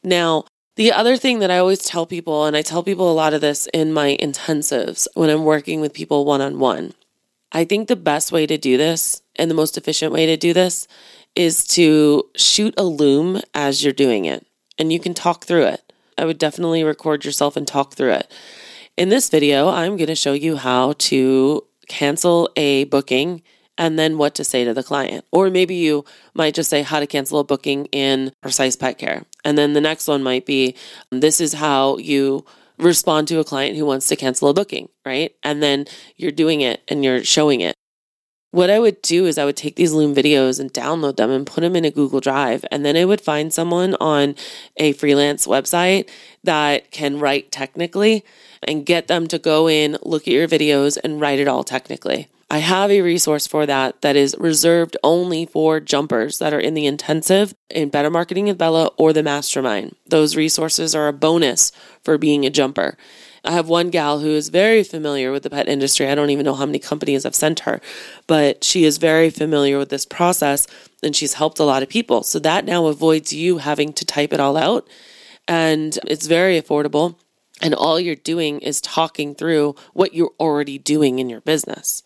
Now, 0.03 0.45
the 0.77 0.91
other 0.91 1.17
thing 1.17 1.39
that 1.41 1.51
I 1.51 1.59
always 1.59 1.85
tell 1.85 2.07
people, 2.07 2.47
and 2.47 2.57
I 2.57 2.63
tell 2.63 2.83
people 2.83 3.11
a 3.11 3.15
lot 3.15 3.35
of 3.35 3.43
this 3.43 3.69
in 3.75 3.93
my 3.93 4.17
intensives 4.21 5.07
when 5.15 5.29
I'm 5.29 5.45
working 5.45 5.81
with 5.81 5.93
people 5.93 6.25
one 6.25 6.41
on 6.41 6.59
one, 6.59 6.95
I 7.55 7.65
think 7.65 7.87
the 7.87 7.97
best 7.97 8.33
way 8.33 8.47
to 8.47 8.59
do 8.59 8.77
this 8.77 9.23
and 9.37 9.49
the 9.49 9.55
most 9.55 9.79
efficient 9.79 10.13
way 10.13 10.27
to 10.27 10.37
do 10.37 10.53
this 10.53 10.89
is 11.37 11.65
to 11.69 12.29
shoot 12.37 12.75
a 12.77 12.83
loom 12.83 13.41
as 13.55 13.83
you're 13.83 13.93
doing 13.93 14.25
it 14.25 14.45
and 14.77 14.93
you 14.93 14.99
can 14.99 15.15
talk 15.15 15.45
through 15.45 15.67
it. 15.67 15.93
I 16.19 16.25
would 16.25 16.39
definitely 16.39 16.83
record 16.83 17.25
yourself 17.25 17.57
and 17.57 17.67
talk 17.67 17.95
through 17.95 18.13
it. 18.13 18.33
In 18.97 19.09
this 19.09 19.29
video, 19.29 19.69
I'm 19.69 19.97
going 19.97 20.09
to 20.09 20.15
show 20.17 20.33
you 20.33 20.57
how 20.57 20.95
to 20.99 21.65
cancel 21.89 22.51
a 22.57 22.85
booking 22.85 23.43
and 23.77 23.99
then 23.99 24.19
what 24.19 24.35
to 24.37 24.45
say 24.45 24.65
to 24.65 24.75
the 24.75 24.83
client. 24.83 25.25
Or 25.33 25.51
maybe 25.51 25.75
you 25.75 26.05
might 26.35 26.55
just 26.55 26.71
say 26.71 26.83
how 26.83 27.01
to 27.01 27.07
cancel 27.07 27.41
a 27.41 27.45
booking 27.45 27.87
in 27.87 28.33
Precise 28.41 28.77
Pet 28.77 28.99
Care. 28.99 29.25
And 29.45 29.59
then 29.59 29.73
the 29.73 29.81
next 29.81 30.07
one 30.07 30.23
might 30.23 30.47
be 30.47 30.77
this 31.11 31.41
is 31.41 31.55
how 31.55 31.99
you 31.99 32.45
respond 32.79 33.29
to 33.29 33.39
a 33.39 33.45
client 33.45 33.77
who 33.77 33.87
wants 33.87 34.09
to 34.09 34.17
cancel 34.17 34.49
a 34.49 34.55
booking, 34.55 34.89
right? 35.05 35.35
And 35.43 35.63
then 35.63 35.87
you're 36.17 36.31
doing 36.33 36.61
it 36.61 36.83
and 36.89 37.05
you're 37.05 37.25
showing 37.25 37.61
it. 37.61 37.75
what 38.55 38.71
I 38.71 38.79
would 38.79 39.03
do 39.03 39.27
is 39.27 39.37
I 39.37 39.45
would 39.45 39.57
take 39.57 39.75
these 39.75 39.93
Loom 39.93 40.15
videos 40.15 40.61
and 40.61 40.73
download 40.73 41.17
them 41.17 41.29
and 41.29 41.45
put 41.45 41.63
them 41.63 41.75
in 41.75 41.85
a 41.85 41.91
Google 41.91 42.21
Drive. 42.21 42.65
And 42.71 42.87
then 42.87 42.97
I 42.97 43.05
would 43.05 43.21
find 43.21 43.53
someone 43.53 43.97
on 44.01 44.37
a 44.77 44.93
freelance 44.93 45.45
website 45.45 46.09
that 46.45 46.93
can 46.93 47.19
write 47.19 47.51
technically 47.51 48.25
and 48.63 48.87
get 48.87 49.09
them 49.09 49.27
to 49.27 49.41
go 49.41 49.69
in, 49.69 49.99
look 50.03 50.23
at 50.29 50.35
your 50.35 50.47
videos, 50.47 50.97
and 51.03 51.21
write 51.21 51.41
it 51.41 51.49
all 51.49 51.65
technically. 51.65 52.29
I 52.51 52.59
have 52.59 52.91
a 52.91 53.01
resource 53.01 53.47
for 53.47 53.67
that 53.67 54.03
that 54.03 54.17
is 54.17 54.37
reserved 54.39 54.97
only 55.03 55.47
for 55.47 55.81
jumpers 55.81 56.39
that 56.39 56.53
are 56.53 56.61
in 56.61 56.75
the 56.75 56.87
intensive 56.87 57.55
in 57.71 57.89
Better 57.89 58.11
Marketing 58.11 58.47
with 58.47 58.59
Bella 58.59 58.91
or 58.97 59.13
the 59.13 59.23
mastermind. 59.23 59.97
Those 60.07 60.37
resources 60.37 60.95
are 60.95 61.09
a 61.09 61.13
bonus 61.13 61.73
for 62.03 62.19
being 62.19 62.45
a 62.45 62.51
jumper. 62.51 62.97
I 63.45 63.53
have 63.53 63.69
one 63.69 63.91
gal 63.91 64.21
who 64.21 64.31
is 64.31 64.49
very 64.49 64.83
familiar 64.83 65.31
with 65.31 65.43
the 65.43 65.51
pet 65.51 65.69
industry. 65.69 66.09
I 66.09 66.15
don't 66.15 66.31
even 66.31 66.47
know 66.47 66.55
how 66.55 66.65
many 66.65 66.79
companies 66.79 67.27
I've 67.27 67.35
sent 67.35 67.61
her, 67.61 67.81
but 68.27 68.65
she 68.65 68.85
is 68.85 68.97
very 68.97 69.29
familiar 69.31 69.79
with 69.79 69.91
this 69.91 70.07
process 70.07 70.67
and 71.03 71.15
she's 71.15 71.35
helped 71.35 71.59
a 71.59 71.65
lot 71.65 71.83
of 71.83 71.89
people. 71.89 72.23
So 72.23 72.39
that 72.39 72.65
now 72.65 72.87
avoids 72.87 73.33
you 73.33 73.59
having 73.59 73.93
to 73.95 74.05
type 74.05 74.33
it 74.33 74.41
all 74.41 74.57
out 74.57 74.89
and 75.47 75.99
it's 76.07 76.27
very 76.27 76.61
affordable. 76.61 77.17
And 77.61 77.75
all 77.75 78.01
you're 78.01 78.17
doing 78.17 78.61
is 78.61 78.81
talking 78.81 79.35
through 79.35 79.77
what 79.93 80.15
you're 80.15 80.33
already 80.41 80.79
doing 80.79 81.19
in 81.19 81.29
your 81.29 81.41
business. 81.41 82.03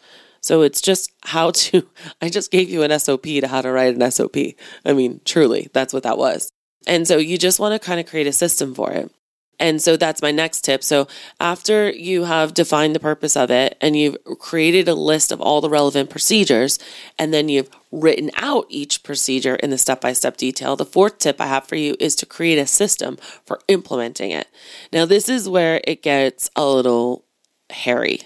So 0.49 0.63
it's 0.63 0.81
just 0.81 1.13
how 1.25 1.51
to, 1.51 1.87
I 2.23 2.31
just 2.31 2.51
gave 2.51 2.71
you 2.71 2.83
an 2.83 2.99
SOP 2.99 3.25
to 3.25 3.47
how 3.47 3.61
to 3.61 3.71
write 3.71 3.95
an 3.95 4.11
SOP. 4.11 4.37
I 4.83 4.95
mean, 4.95 5.21
truly, 5.27 5.69
that's 5.75 5.93
what 5.93 6.05
that 6.05 6.17
was. 6.17 6.51
And 6.87 7.07
so 7.07 7.19
you 7.19 7.37
just 7.37 7.61
want 7.61 7.75
to 7.75 7.87
kind 7.87 8.01
of 8.01 8.07
create 8.07 8.27
a 8.27 8.33
system 8.33 8.75
for 8.75 8.91
it. 8.93 9.13
And 9.61 9.83
so 9.83 9.99
that's 9.99 10.23
my 10.23 10.31
next 10.31 10.63
tip. 10.63 10.83
So 10.83 11.07
after 11.39 11.91
you 11.91 12.25
have 12.25 12.55
defined 12.55 12.95
the 12.95 13.01
purpose 13.01 13.37
of 13.37 13.51
it 13.51 13.77
and 13.83 13.95
you've 13.95 14.17
created 14.39 14.89
a 14.89 14.95
list 14.95 15.33
of 15.33 15.41
all 15.43 15.61
the 15.61 15.69
relevant 15.69 16.09
procedures 16.09 16.79
and 17.19 17.35
then 17.35 17.51
you've 17.51 17.69
written 17.93 18.31
out 18.37 18.65
each 18.71 19.03
procedure 19.03 19.57
in 19.57 19.69
the 19.69 19.77
step 19.77 20.01
by 20.01 20.15
step 20.15 20.39
detail, 20.39 20.77
the 20.77 20.87
fourth 20.87 21.19
tip 21.19 21.43
I 21.43 21.47
have 21.47 21.67
for 21.67 21.77
you 21.77 21.95
is 22.01 22.15
to 22.17 22.27
create 22.27 22.59
a 22.59 22.67
system 22.67 23.19
for 23.45 23.61
implementing 23.69 24.31
it. 24.31 24.49
Now, 24.95 25.05
this 25.05 25.29
is 25.29 25.47
where 25.47 25.83
it 25.85 26.03
gets 26.03 26.49
a 26.57 26.65
little 26.65 27.27
hairy, 27.69 28.23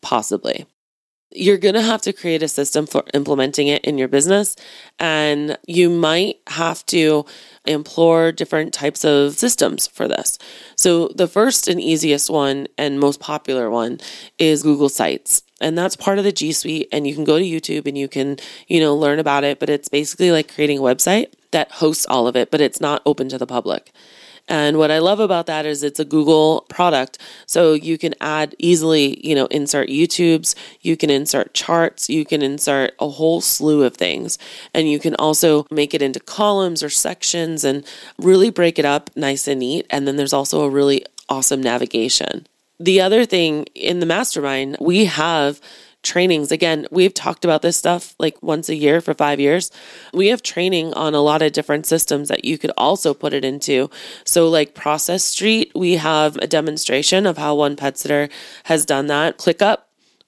possibly 0.00 0.64
you're 1.32 1.58
going 1.58 1.74
to 1.74 1.82
have 1.82 2.02
to 2.02 2.12
create 2.12 2.42
a 2.42 2.48
system 2.48 2.86
for 2.86 3.04
implementing 3.14 3.68
it 3.68 3.84
in 3.84 3.98
your 3.98 4.08
business. 4.08 4.56
And 4.98 5.56
you 5.66 5.88
might 5.88 6.36
have 6.48 6.84
to 6.86 7.24
implore 7.64 8.32
different 8.32 8.72
types 8.72 9.04
of 9.04 9.34
systems 9.34 9.86
for 9.86 10.08
this. 10.08 10.38
So, 10.76 11.08
the 11.08 11.28
first 11.28 11.68
and 11.68 11.80
easiest 11.80 12.30
one 12.30 12.66
and 12.76 12.98
most 12.98 13.20
popular 13.20 13.70
one 13.70 14.00
is 14.38 14.62
Google 14.62 14.88
Sites. 14.88 15.42
And 15.60 15.76
that's 15.76 15.94
part 15.94 16.18
of 16.18 16.24
the 16.24 16.32
G 16.32 16.52
Suite. 16.52 16.88
And 16.90 17.06
you 17.06 17.14
can 17.14 17.24
go 17.24 17.38
to 17.38 17.44
YouTube 17.44 17.86
and 17.86 17.96
you 17.96 18.08
can, 18.08 18.38
you 18.66 18.80
know, 18.80 18.94
learn 18.94 19.18
about 19.18 19.44
it. 19.44 19.60
But 19.60 19.70
it's 19.70 19.88
basically 19.88 20.32
like 20.32 20.52
creating 20.52 20.78
a 20.78 20.82
website 20.82 21.32
that 21.50 21.70
hosts 21.72 22.06
all 22.06 22.26
of 22.26 22.36
it, 22.36 22.50
but 22.50 22.60
it's 22.60 22.80
not 22.80 23.02
open 23.04 23.28
to 23.28 23.38
the 23.38 23.46
public. 23.46 23.92
And 24.50 24.78
what 24.78 24.90
I 24.90 24.98
love 24.98 25.20
about 25.20 25.46
that 25.46 25.64
is 25.64 25.84
it's 25.84 26.00
a 26.00 26.04
Google 26.04 26.66
product. 26.68 27.18
So 27.46 27.72
you 27.72 27.96
can 27.96 28.14
add 28.20 28.56
easily, 28.58 29.24
you 29.26 29.36
know, 29.36 29.46
insert 29.46 29.88
YouTubes, 29.88 30.56
you 30.80 30.96
can 30.96 31.08
insert 31.08 31.54
charts, 31.54 32.10
you 32.10 32.24
can 32.24 32.42
insert 32.42 32.94
a 32.98 33.08
whole 33.08 33.40
slew 33.40 33.84
of 33.84 33.96
things. 33.96 34.38
And 34.74 34.90
you 34.90 34.98
can 34.98 35.14
also 35.14 35.66
make 35.70 35.94
it 35.94 36.02
into 36.02 36.18
columns 36.18 36.82
or 36.82 36.90
sections 36.90 37.62
and 37.62 37.86
really 38.18 38.50
break 38.50 38.76
it 38.80 38.84
up 38.84 39.08
nice 39.14 39.46
and 39.46 39.60
neat. 39.60 39.86
And 39.88 40.08
then 40.08 40.16
there's 40.16 40.32
also 40.32 40.62
a 40.62 40.68
really 40.68 41.04
awesome 41.28 41.62
navigation. 41.62 42.48
The 42.80 43.00
other 43.00 43.24
thing 43.24 43.66
in 43.76 44.00
the 44.00 44.06
mastermind, 44.06 44.78
we 44.80 45.04
have 45.04 45.60
trainings. 46.02 46.50
Again, 46.50 46.86
we've 46.90 47.14
talked 47.14 47.44
about 47.44 47.62
this 47.62 47.76
stuff 47.76 48.14
like 48.18 48.42
once 48.42 48.68
a 48.68 48.74
year 48.74 49.00
for 49.00 49.14
five 49.14 49.38
years. 49.38 49.70
We 50.12 50.28
have 50.28 50.42
training 50.42 50.94
on 50.94 51.14
a 51.14 51.20
lot 51.20 51.42
of 51.42 51.52
different 51.52 51.86
systems 51.86 52.28
that 52.28 52.44
you 52.44 52.58
could 52.58 52.72
also 52.76 53.14
put 53.14 53.34
it 53.34 53.44
into. 53.44 53.90
So, 54.24 54.48
like 54.48 54.74
Process 54.74 55.24
Street, 55.24 55.72
we 55.74 55.94
have 55.94 56.36
a 56.36 56.46
demonstration 56.46 57.26
of 57.26 57.38
how 57.38 57.54
one 57.54 57.76
pet 57.76 57.98
sitter 57.98 58.28
has 58.64 58.86
done 58.86 59.08
that. 59.08 59.38
ClickUp, 59.38 59.78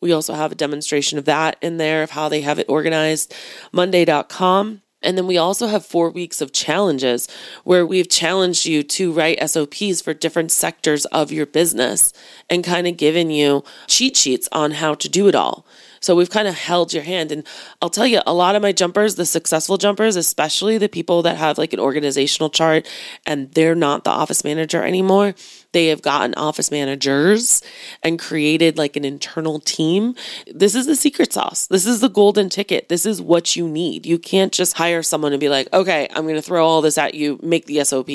we 0.00 0.12
also 0.12 0.35
have 0.35 0.52
a 0.52 0.57
demonstration 0.57 1.19
of 1.19 1.25
that 1.26 1.57
in 1.62 1.79
there, 1.79 2.02
of 2.02 2.11
how 2.11 2.29
they 2.29 2.43
have 2.43 2.59
it 2.59 2.69
organized. 2.69 3.35
Monday.com, 3.71 4.82
and 5.02 5.16
then 5.16 5.26
we 5.26 5.37
also 5.38 5.66
have 5.66 5.85
four 5.85 6.11
weeks 6.11 6.40
of 6.40 6.52
challenges 6.52 7.28
where 7.64 7.87
we've 7.87 8.09
challenged 8.09 8.66
you 8.66 8.82
to 8.82 9.12
write 9.12 9.49
SOPs 9.49 10.00
for 10.00 10.14
different 10.14 10.52
sectors 10.52 11.04
of 11.06 11.32
your 11.32 11.47
business 11.47 12.12
and 12.49 12.64
kind 12.64 12.87
of 12.87 12.97
given 12.97 13.30
you 13.30 13.64
cheat 13.87 14.16
sheets 14.16 14.49
on 14.52 14.73
how 14.73 14.94
to 14.94 15.09
do 15.09 15.28
it 15.28 15.35
all. 15.35 15.66
So 16.02 16.16
we've 16.16 16.28
kind 16.28 16.49
of 16.49 16.54
held 16.54 16.92
your 16.92 17.04
hand. 17.04 17.32
And 17.32 17.47
I'll 17.80 17.88
tell 17.88 18.06
you, 18.06 18.21
a 18.26 18.35
lot 18.35 18.56
of 18.56 18.61
my 18.61 18.73
jumpers, 18.73 19.14
the 19.14 19.25
successful 19.25 19.78
jumpers, 19.78 20.16
especially 20.16 20.76
the 20.76 20.88
people 20.88 21.23
that 21.23 21.37
have 21.37 21.59
like 21.59 21.73
an 21.73 21.80
organizational 21.80 22.50
chart 22.50 22.88
and 23.25 23.50
they're 23.52 23.76
not 23.76 24.02
the 24.04 24.11
office 24.11 24.42
manager 24.44 24.82
anymore, 24.82 25.35
they 25.71 25.87
have 25.87 26.02
gotten 26.02 26.35
office 26.35 26.71
managers 26.71 27.62
and 28.02 28.18
created 28.18 28.76
like 28.76 28.97
an 28.97 29.04
internal 29.04 29.61
team. 29.61 30.14
This 30.52 30.75
is 30.75 30.87
the 30.87 30.97
secret 30.97 31.32
sauce. 31.32 31.68
This 31.68 31.87
is 31.87 32.00
the 32.00 32.09
golden 32.09 32.49
ticket. 32.50 32.88
This 32.88 33.06
is 33.06 33.23
what 33.23 33.54
you 33.56 33.68
need. 33.68 34.04
You 34.04 34.18
can't 34.18 34.52
just 34.52 34.76
hire 34.76 35.02
someone 35.02 35.32
and 35.32 35.40
be 35.40 35.49
like, 35.49 35.73
okay, 35.73 36.09
I'm 36.11 36.25
going 36.25 36.35
to 36.35 36.42
throw 36.42 36.66
all 36.66 36.82
this 36.82 36.99
at 36.99 37.14
you, 37.14 37.38
make 37.42 37.66
the 37.66 37.82
SOP. 37.85 38.09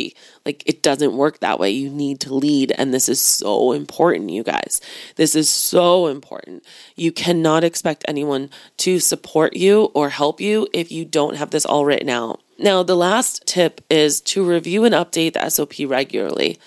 Like 0.46 0.62
it 0.66 0.84
doesn't 0.84 1.16
work 1.16 1.40
that 1.40 1.60
way. 1.60 1.72
You 1.72 1.90
need 1.90 2.20
to 2.22 2.34
lead. 2.34 2.74
And 2.78 2.94
this 2.94 3.08
is 3.08 3.22
so 3.22 3.72
important, 3.72 4.30
you 4.30 4.44
guys. 4.44 4.82
This 5.16 5.36
is 5.36 5.50
so 5.50 6.08
important. 6.08 6.64
You 6.96 7.14
cannot 7.14 7.64
expect 7.64 7.77
anyone 7.86 8.50
to 8.78 9.00
support 9.00 9.56
you 9.56 9.86
or 9.94 10.10
help 10.10 10.40
you 10.40 10.68
if 10.74 10.92
you 10.92 11.06
don't 11.06 11.36
have 11.36 11.52
this 11.52 11.66
all 11.66 11.86
written 11.86 12.10
out. 12.10 12.42
Now, 12.60 12.84
the 12.84 12.96
last 12.96 13.46
tip 13.46 13.82
is 13.90 14.20
to 14.22 14.44
review 14.44 14.84
and 14.86 14.96
update 14.96 15.34
the 15.34 15.50
SOP 15.50 15.74
regularly. 15.88 16.58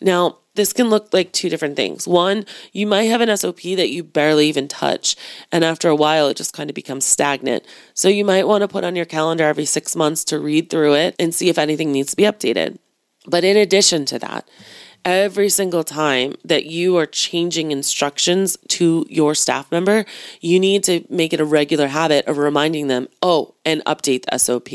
Now, 0.00 0.38
this 0.54 0.72
can 0.72 0.90
look 0.90 1.14
like 1.14 1.32
two 1.32 1.48
different 1.48 1.76
things. 1.76 2.06
One, 2.06 2.44
you 2.72 2.86
might 2.86 3.04
have 3.04 3.20
an 3.20 3.34
SOP 3.36 3.62
that 3.62 3.90
you 3.90 4.02
barely 4.02 4.48
even 4.48 4.68
touch, 4.68 5.16
and 5.52 5.64
after 5.64 5.88
a 5.88 5.94
while, 5.94 6.28
it 6.28 6.36
just 6.36 6.52
kind 6.52 6.68
of 6.68 6.74
becomes 6.74 7.04
stagnant. 7.04 7.64
So 7.94 8.08
you 8.08 8.24
might 8.24 8.46
want 8.46 8.62
to 8.62 8.68
put 8.68 8.84
on 8.84 8.96
your 8.96 9.04
calendar 9.04 9.44
every 9.44 9.64
six 9.64 9.94
months 9.94 10.24
to 10.24 10.38
read 10.38 10.68
through 10.68 10.94
it 10.94 11.14
and 11.18 11.34
see 11.34 11.48
if 11.48 11.58
anything 11.58 11.92
needs 11.92 12.10
to 12.10 12.16
be 12.16 12.24
updated. 12.24 12.78
But 13.26 13.44
in 13.44 13.56
addition 13.56 14.04
to 14.06 14.18
that, 14.18 14.48
every 15.04 15.48
single 15.48 15.84
time 15.84 16.34
that 16.44 16.66
you 16.66 16.96
are 16.96 17.06
changing 17.06 17.70
instructions 17.70 18.56
to 18.68 19.06
your 19.08 19.34
staff 19.34 19.70
member, 19.70 20.04
you 20.40 20.60
need 20.60 20.84
to 20.84 21.04
make 21.08 21.32
it 21.32 21.40
a 21.40 21.44
regular 21.44 21.88
habit 21.88 22.26
of 22.26 22.38
reminding 22.38 22.88
them, 22.88 23.08
oh, 23.22 23.54
and 23.64 23.84
update 23.84 24.24
the 24.24 24.38
SOP. 24.38 24.68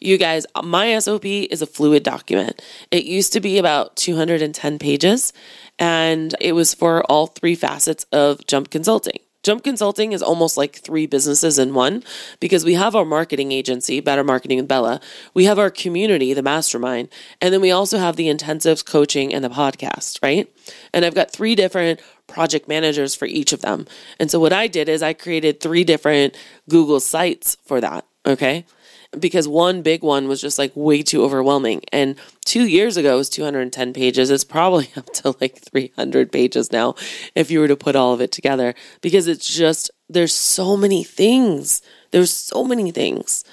You 0.00 0.18
guys, 0.18 0.46
my 0.62 0.98
SOP 0.98 1.24
is 1.24 1.62
a 1.62 1.66
fluid 1.66 2.02
document. 2.02 2.62
It 2.90 3.04
used 3.04 3.32
to 3.32 3.40
be 3.40 3.58
about 3.58 3.96
210 3.96 4.78
pages, 4.78 5.32
and 5.78 6.34
it 6.40 6.52
was 6.52 6.74
for 6.74 7.02
all 7.04 7.26
three 7.26 7.54
facets 7.54 8.04
of 8.12 8.46
Jump 8.46 8.70
Consulting. 8.70 9.18
Jump 9.46 9.62
Consulting 9.62 10.10
is 10.10 10.24
almost 10.24 10.56
like 10.56 10.74
three 10.74 11.06
businesses 11.06 11.56
in 11.56 11.72
one 11.72 12.02
because 12.40 12.64
we 12.64 12.74
have 12.74 12.96
our 12.96 13.04
marketing 13.04 13.52
agency, 13.52 14.00
Better 14.00 14.24
Marketing 14.24 14.58
with 14.58 14.66
Bella. 14.66 15.00
We 15.34 15.44
have 15.44 15.56
our 15.56 15.70
community, 15.70 16.34
the 16.34 16.42
mastermind, 16.42 17.10
and 17.40 17.54
then 17.54 17.60
we 17.60 17.70
also 17.70 17.98
have 17.98 18.16
the 18.16 18.26
intensives, 18.26 18.84
coaching, 18.84 19.32
and 19.32 19.44
the 19.44 19.48
podcast, 19.48 20.20
right? 20.20 20.52
And 20.92 21.04
I've 21.04 21.14
got 21.14 21.30
three 21.30 21.54
different 21.54 22.00
project 22.26 22.66
managers 22.66 23.14
for 23.14 23.26
each 23.26 23.52
of 23.52 23.60
them. 23.60 23.86
And 24.18 24.32
so 24.32 24.40
what 24.40 24.52
I 24.52 24.66
did 24.66 24.88
is 24.88 25.00
I 25.00 25.12
created 25.12 25.60
three 25.60 25.84
different 25.84 26.36
Google 26.68 26.98
sites 26.98 27.56
for 27.64 27.80
that. 27.80 28.04
Okay 28.26 28.64
because 29.18 29.48
one 29.48 29.82
big 29.82 30.02
one 30.02 30.28
was 30.28 30.40
just 30.40 30.58
like 30.58 30.72
way 30.74 31.02
too 31.02 31.24
overwhelming. 31.24 31.82
And 31.92 32.16
two 32.44 32.66
years 32.66 32.96
ago 32.96 33.14
it 33.14 33.18
was 33.18 33.30
210 33.30 33.92
pages. 33.92 34.30
It's 34.30 34.44
probably 34.44 34.90
up 34.96 35.06
to 35.14 35.34
like 35.40 35.58
300 35.58 36.32
pages 36.32 36.72
now 36.72 36.94
if 37.34 37.50
you 37.50 37.60
were 37.60 37.68
to 37.68 37.76
put 37.76 37.96
all 37.96 38.12
of 38.12 38.20
it 38.20 38.32
together 38.32 38.74
because 39.00 39.26
it's 39.26 39.52
just, 39.52 39.90
there's 40.08 40.34
so 40.34 40.76
many 40.76 41.04
things. 41.04 41.82
There's 42.10 42.30
so 42.30 42.64
many 42.64 42.90
things 42.90 43.44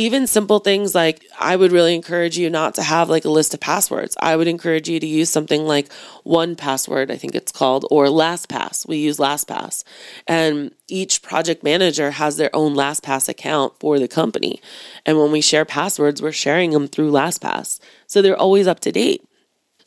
even 0.00 0.26
simple 0.26 0.60
things 0.60 0.94
like 0.94 1.26
I 1.38 1.54
would 1.54 1.72
really 1.72 1.94
encourage 1.94 2.38
you 2.38 2.48
not 2.48 2.74
to 2.76 2.82
have 2.82 3.10
like 3.10 3.26
a 3.26 3.30
list 3.30 3.52
of 3.52 3.60
passwords. 3.60 4.16
I 4.18 4.34
would 4.34 4.48
encourage 4.48 4.88
you 4.88 4.98
to 4.98 5.06
use 5.06 5.28
something 5.28 5.66
like 5.66 5.90
1Password, 6.24 7.10
I 7.10 7.16
think 7.16 7.34
it's 7.34 7.52
called, 7.52 7.84
or 7.90 8.06
LastPass. 8.06 8.88
We 8.88 8.96
use 8.96 9.18
LastPass. 9.18 9.84
And 10.26 10.74
each 10.88 11.20
project 11.20 11.62
manager 11.62 12.12
has 12.12 12.38
their 12.38 12.50
own 12.56 12.74
LastPass 12.74 13.28
account 13.28 13.78
for 13.78 13.98
the 13.98 14.08
company. 14.08 14.62
And 15.04 15.18
when 15.18 15.32
we 15.32 15.42
share 15.42 15.66
passwords, 15.66 16.22
we're 16.22 16.32
sharing 16.32 16.70
them 16.70 16.88
through 16.88 17.10
LastPass. 17.10 17.78
So 18.06 18.22
they're 18.22 18.34
always 18.34 18.66
up 18.66 18.80
to 18.80 18.92
date. 18.92 19.22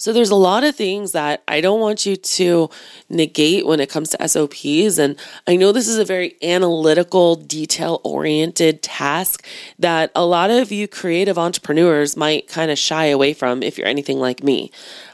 So 0.03 0.11
there's 0.11 0.31
a 0.31 0.35
lot 0.35 0.65
of 0.65 0.75
things 0.75 1.13
that 1.13 1.43
I 1.47 1.61
don't 1.61 1.79
want 1.79 2.05
you 2.05 2.17
to 2.17 2.69
negate 3.07 3.65
when 3.65 3.79
it 3.79 3.89
comes 3.89 4.09
to 4.09 4.27
SOPs. 4.27 4.97
And 4.97 5.15
I 5.47 5.55
know 5.55 5.71
this 5.71 5.87
is 5.87 5.97
a 5.97 6.03
very 6.03 6.35
analytical, 6.43 7.37
detail 7.37 8.01
oriented 8.03 8.83
task 8.83 9.45
that 9.79 10.11
a 10.13 10.25
lot 10.25 10.51
of 10.51 10.73
you 10.73 10.89
creative 10.89 11.37
entrepreneurs 11.37 12.17
might 12.17 12.49
kind 12.49 12.69
of 12.69 12.77
shy 12.77 13.05
away 13.05 13.33
from 13.33 13.63
if 13.63 13.77
you're 13.77 13.87
anything 13.87 14.19
like 14.19 14.43
me. 14.43 14.71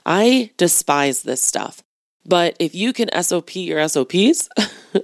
I 0.07 0.49
despise 0.57 1.21
this 1.21 1.39
stuff. 1.39 1.83
But 2.25 2.55
if 2.59 2.75
you 2.75 2.93
can 2.93 3.09
SOP 3.23 3.55
your 3.55 3.87
SOPs, 3.87 4.49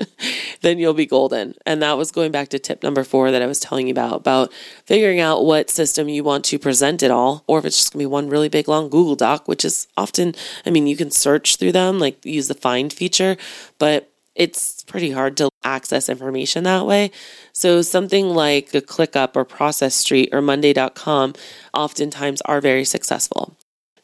then 0.61 0.77
you'll 0.77 0.93
be 0.93 1.05
golden. 1.05 1.55
And 1.65 1.81
that 1.81 1.97
was 1.97 2.11
going 2.11 2.31
back 2.31 2.49
to 2.49 2.59
tip 2.59 2.83
number 2.83 3.03
four 3.03 3.31
that 3.31 3.41
I 3.41 3.47
was 3.47 3.59
telling 3.59 3.87
you 3.87 3.91
about, 3.91 4.17
about 4.17 4.53
figuring 4.85 5.19
out 5.19 5.45
what 5.45 5.69
system 5.69 6.09
you 6.09 6.23
want 6.23 6.45
to 6.45 6.59
present 6.59 7.01
it 7.01 7.11
all, 7.11 7.43
or 7.47 7.59
if 7.59 7.65
it's 7.65 7.77
just 7.77 7.93
gonna 7.93 8.03
be 8.03 8.07
one 8.07 8.29
really 8.29 8.49
big 8.49 8.67
long 8.67 8.89
Google 8.89 9.15
Doc, 9.15 9.47
which 9.47 9.65
is 9.65 9.87
often, 9.97 10.35
I 10.65 10.69
mean, 10.69 10.87
you 10.87 10.95
can 10.95 11.09
search 11.09 11.55
through 11.55 11.71
them, 11.71 11.99
like 11.99 12.23
use 12.25 12.47
the 12.47 12.53
find 12.53 12.91
feature, 12.91 13.37
but 13.79 14.11
it's 14.35 14.83
pretty 14.83 15.11
hard 15.11 15.37
to 15.37 15.49
access 15.63 16.09
information 16.09 16.65
that 16.65 16.85
way. 16.85 17.09
So 17.53 17.81
something 17.81 18.29
like 18.29 18.73
a 18.75 18.81
ClickUp 18.81 19.35
or 19.35 19.45
Process 19.45 19.95
Street 19.95 20.29
or 20.33 20.41
Monday.com 20.41 21.33
oftentimes 21.73 22.41
are 22.41 22.61
very 22.61 22.85
successful. 22.85 23.55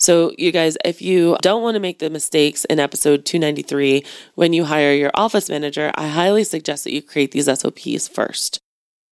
So, 0.01 0.31
you 0.35 0.51
guys, 0.51 0.79
if 0.83 0.99
you 0.99 1.37
don't 1.43 1.61
want 1.61 1.75
to 1.75 1.79
make 1.79 1.99
the 1.99 2.09
mistakes 2.09 2.65
in 2.65 2.79
episode 2.79 3.23
293 3.23 4.03
when 4.33 4.51
you 4.51 4.65
hire 4.65 4.95
your 4.95 5.11
office 5.13 5.47
manager, 5.47 5.91
I 5.93 6.07
highly 6.07 6.43
suggest 6.43 6.85
that 6.85 6.93
you 6.93 7.03
create 7.03 7.33
these 7.33 7.45
SOPs 7.45 8.07
first. 8.07 8.59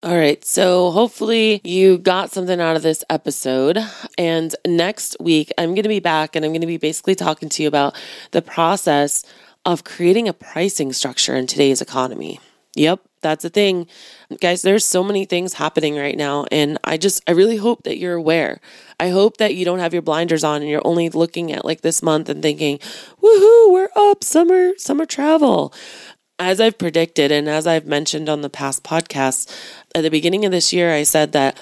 All 0.01 0.15
right, 0.15 0.43
so 0.43 0.89
hopefully 0.89 1.61
you 1.63 1.99
got 1.99 2.31
something 2.31 2.59
out 2.59 2.75
of 2.75 2.81
this 2.81 3.03
episode. 3.07 3.77
And 4.17 4.55
next 4.65 5.15
week, 5.19 5.51
I'm 5.59 5.75
going 5.75 5.83
to 5.83 5.89
be 5.89 5.99
back 5.99 6.35
and 6.35 6.43
I'm 6.43 6.53
going 6.53 6.61
to 6.61 6.67
be 6.67 6.77
basically 6.77 7.13
talking 7.13 7.49
to 7.49 7.61
you 7.61 7.67
about 7.67 7.95
the 8.31 8.41
process 8.41 9.23
of 9.65 9.83
creating 9.83 10.27
a 10.27 10.33
pricing 10.33 10.91
structure 10.91 11.35
in 11.35 11.45
today's 11.45 11.83
economy. 11.83 12.39
Yep, 12.75 13.01
that's 13.21 13.45
a 13.45 13.49
thing. 13.49 13.85
Guys, 14.39 14.61
there's 14.61 14.85
so 14.85 15.03
many 15.03 15.25
things 15.25 15.53
happening 15.53 15.95
right 15.95 16.15
now. 16.15 16.45
And 16.51 16.77
I 16.83 16.97
just, 16.97 17.23
I 17.27 17.31
really 17.31 17.57
hope 17.57 17.83
that 17.83 17.97
you're 17.97 18.13
aware. 18.13 18.59
I 18.99 19.09
hope 19.09 19.37
that 19.37 19.55
you 19.55 19.65
don't 19.65 19.79
have 19.79 19.91
your 19.93 20.03
blinders 20.03 20.43
on 20.43 20.61
and 20.61 20.69
you're 20.69 20.85
only 20.85 21.09
looking 21.09 21.51
at 21.51 21.65
like 21.65 21.81
this 21.81 22.03
month 22.03 22.29
and 22.29 22.41
thinking, 22.41 22.77
woohoo, 23.23 23.71
we're 23.71 23.89
up, 23.95 24.23
summer, 24.23 24.73
summer 24.77 25.07
travel. 25.07 25.73
As 26.37 26.61
I've 26.61 26.77
predicted 26.77 27.31
and 27.31 27.49
as 27.49 27.65
I've 27.65 27.87
mentioned 27.87 28.29
on 28.29 28.41
the 28.41 28.51
past 28.51 28.83
podcasts, 28.83 29.51
at 29.95 30.01
the 30.01 30.11
beginning 30.11 30.45
of 30.45 30.51
this 30.51 30.71
year, 30.71 30.93
I 30.93 31.03
said 31.03 31.31
that 31.31 31.59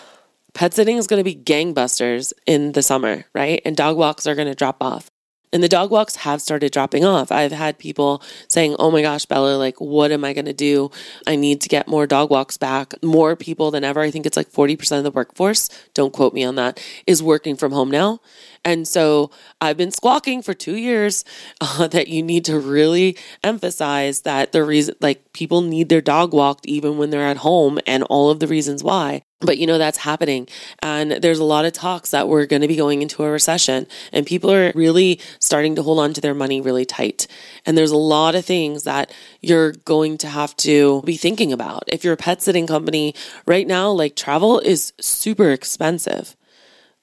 pet 0.54 0.74
sitting 0.74 0.98
is 0.98 1.08
going 1.08 1.20
to 1.20 1.24
be 1.24 1.36
gangbusters 1.36 2.34
in 2.46 2.74
the 2.74 2.84
summer, 2.84 3.26
right? 3.34 3.62
And 3.64 3.78
dog 3.78 3.96
walks 3.96 4.28
are 4.28 4.36
going 4.36 4.50
to 4.50 4.56
drop 4.56 4.84
off. 4.84 5.10
And 5.54 5.64
the 5.64 5.70
dog 5.70 5.92
walks 5.92 6.18
have 6.18 6.42
started 6.42 6.72
dropping 6.72 7.06
off. 7.06 7.32
I've 7.32 7.54
had 7.54 7.78
people 7.78 8.22
saying, 8.50 8.76
Oh 8.80 8.92
my 8.92 9.02
gosh, 9.02 9.26
Bella, 9.26 9.56
like, 9.56 9.80
what 9.80 10.12
am 10.12 10.26
I 10.26 10.34
going 10.34 10.46
to 10.46 10.54
do? 10.54 10.92
I 11.26 11.36
need 11.36 11.62
to 11.62 11.70
get 11.70 11.88
more 11.88 12.06
dog 12.06 12.30
walks 12.30 12.58
back. 12.58 12.94
More 13.04 13.36
people 13.36 13.72
than 13.72 13.84
ever. 13.84 14.02
I 14.02 14.12
think 14.12 14.26
it's 14.26 14.36
like 14.36 14.52
40% 14.52 14.98
of 14.98 15.04
the 15.04 15.12
workforce, 15.12 15.70
don't 15.94 16.14
quote 16.14 16.34
me 16.34 16.44
on 16.44 16.56
that, 16.56 16.84
is 17.06 17.24
working 17.24 17.56
from 17.56 17.72
home 17.72 17.90
now. 17.90 18.20
And 18.66 18.86
so 18.88 19.32
I've 19.62 19.78
been 19.78 19.92
squawking 19.92 20.42
for 20.42 20.54
two 20.54 20.76
years 20.76 21.24
uh, 21.62 21.88
that 21.88 22.10
you 22.10 22.22
need 22.22 22.44
to 22.46 22.60
really 22.60 23.18
emphasize 23.44 24.22
that 24.22 24.52
the 24.52 24.64
reason, 24.64 24.96
like, 25.00 25.32
people 25.32 25.62
need 25.62 25.90
their 25.90 26.02
dog 26.02 26.34
walked 26.34 26.66
even 26.66 26.98
when 26.98 27.10
they're 27.10 27.22
at 27.22 27.38
home 27.38 27.80
and 27.88 28.04
all 28.04 28.30
of 28.30 28.40
the 28.40 28.48
reasons 28.48 28.84
why. 28.84 29.24
But 29.40 29.60
you 29.60 29.68
know, 29.68 29.78
that's 29.78 30.00
happening. 30.00 30.48
And 30.82 31.12
there's 31.12 31.38
a 31.38 31.44
lot 31.44 31.66
of 31.66 31.74
talks 31.74 32.10
that 32.12 32.28
we're 32.28 32.48
going 32.48 32.64
to 32.64 32.68
be 32.68 32.76
going 32.76 33.02
into 33.04 33.24
a 33.24 33.30
recession 33.30 33.86
and 34.12 34.26
people 34.26 34.52
are 34.52 34.72
really 34.74 35.20
starting 35.40 35.76
to 35.76 35.84
hold 35.84 36.00
on 36.00 36.14
to 36.14 36.22
their 36.22 36.34
money 36.34 36.60
really 36.60 36.86
tight. 36.86 37.28
And 37.66 37.78
there's 37.78 37.92
a 37.92 37.98
lot 37.98 38.34
of 38.34 38.46
things 38.46 38.84
that 38.84 39.12
you're 39.42 39.74
going 39.74 40.18
to 40.20 40.28
have 40.28 40.56
to 40.58 41.04
be 41.04 41.18
thinking 41.18 41.54
about. 41.54 41.84
If 41.88 42.04
you're 42.04 42.14
a 42.14 42.18
pet 42.18 42.42
sitting 42.42 42.66
company 42.66 43.14
right 43.46 43.68
now, 43.68 43.92
like 43.92 44.16
travel 44.16 44.60
is 44.60 44.94
super 45.00 45.52
expensive 45.52 46.36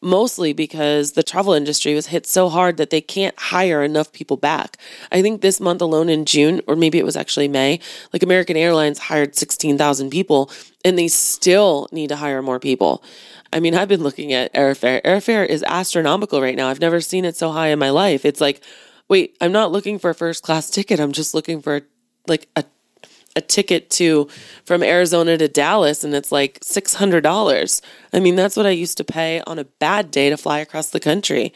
mostly 0.05 0.53
because 0.53 1.13
the 1.13 1.23
travel 1.23 1.55
industry 1.55 1.95
was 1.95 2.07
hit 2.07 2.27
so 2.27 2.49
hard 2.49 2.77
that 2.77 2.91
they 2.91 3.01
can't 3.01 3.39
hire 3.39 3.83
enough 3.83 4.13
people 4.13 4.37
back. 4.37 4.77
I 5.11 5.23
think 5.23 5.41
this 5.41 5.61
month 5.61 5.81
alone 5.81 6.09
in 6.09 6.25
June, 6.25 6.61
or 6.67 6.77
maybe 6.77 6.99
it 6.99 7.05
was 7.05 7.17
actually 7.17 7.49
May, 7.49 7.81
like 8.13 8.23
American 8.23 8.57
Airlines 8.57 8.99
hired 8.99 9.35
16,000 9.35 10.11
people 10.11 10.51
and 10.85 10.99
they 10.99 11.09
still 11.09 11.89
need 11.91 12.09
to 12.09 12.17
hire 12.17 12.43
more 12.43 12.61
people. 12.61 13.03
I 13.53 13.61
mean, 13.61 13.75
I've 13.75 13.89
been 13.89 14.03
looking 14.03 14.33
at 14.33 14.53
airfare. 14.53 15.01
Airfare 15.03 15.47
is 15.47 15.63
astronomical 15.63 16.43
right 16.43 16.57
now. 16.57 16.69
I've 16.69 16.81
never 16.81 17.01
seen 17.01 17.25
it 17.25 17.37
so 17.37 17.53
high 17.53 17.69
in 17.69 17.79
my 17.79 17.91
life. 17.91 18.25
It's 18.25 18.41
like, 18.41 18.63
wait, 19.09 19.37
I'm 19.41 19.53
not 19.53 19.73
looking 19.73 19.99
for 19.99 20.11
a 20.11 20.15
first 20.15 20.43
class 20.43 20.71
ticket. 20.71 21.01
I'm 21.01 21.13
just 21.13 21.35
looking 21.35 21.63
for 21.63 21.83
like 22.27 22.49
a 22.57 22.65
a 23.37 23.41
ticket 23.41 23.91
to 23.91 24.29
from 24.65 24.83
Arizona 24.83 25.37
to 25.37 25.49
Dallas 25.49 26.05
and 26.05 26.15
it's 26.15 26.31
like 26.31 26.61
$600. 26.61 27.81
I 28.13 28.21
mean, 28.21 28.37
that's 28.37 28.57
what 28.57 28.67
I 28.67 28.71
used 28.71 28.97
to 28.99 29.05
pay 29.05 29.43
on 29.47 29.59
a 29.59 29.65
bad 29.65 30.11
day 30.11 30.31
to 30.31 30.37
fly 30.37 30.61
across 30.61 30.91
the 30.91 31.01
country 31.01 31.53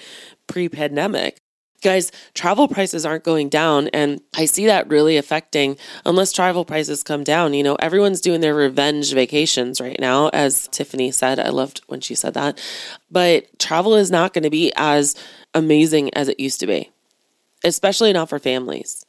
pre 0.46 0.68
pandemic. 0.68 1.38
Guys, 1.80 2.10
travel 2.34 2.66
prices 2.66 3.06
aren't 3.06 3.22
going 3.22 3.48
down, 3.48 3.86
and 3.88 4.20
I 4.36 4.46
see 4.46 4.66
that 4.66 4.88
really 4.88 5.16
affecting 5.16 5.76
unless 6.04 6.32
travel 6.32 6.64
prices 6.64 7.04
come 7.04 7.22
down. 7.22 7.54
You 7.54 7.62
know, 7.62 7.76
everyone's 7.76 8.20
doing 8.20 8.40
their 8.40 8.54
revenge 8.54 9.14
vacations 9.14 9.80
right 9.80 9.98
now, 10.00 10.28
as 10.30 10.66
Tiffany 10.72 11.12
said. 11.12 11.38
I 11.38 11.50
loved 11.50 11.82
when 11.86 12.00
she 12.00 12.16
said 12.16 12.34
that. 12.34 12.60
But 13.12 13.60
travel 13.60 13.94
is 13.94 14.10
not 14.10 14.32
going 14.32 14.42
to 14.42 14.50
be 14.50 14.72
as 14.74 15.14
amazing 15.54 16.12
as 16.14 16.26
it 16.26 16.40
used 16.40 16.58
to 16.60 16.66
be, 16.66 16.90
especially 17.62 18.12
not 18.12 18.28
for 18.28 18.40
families 18.40 19.06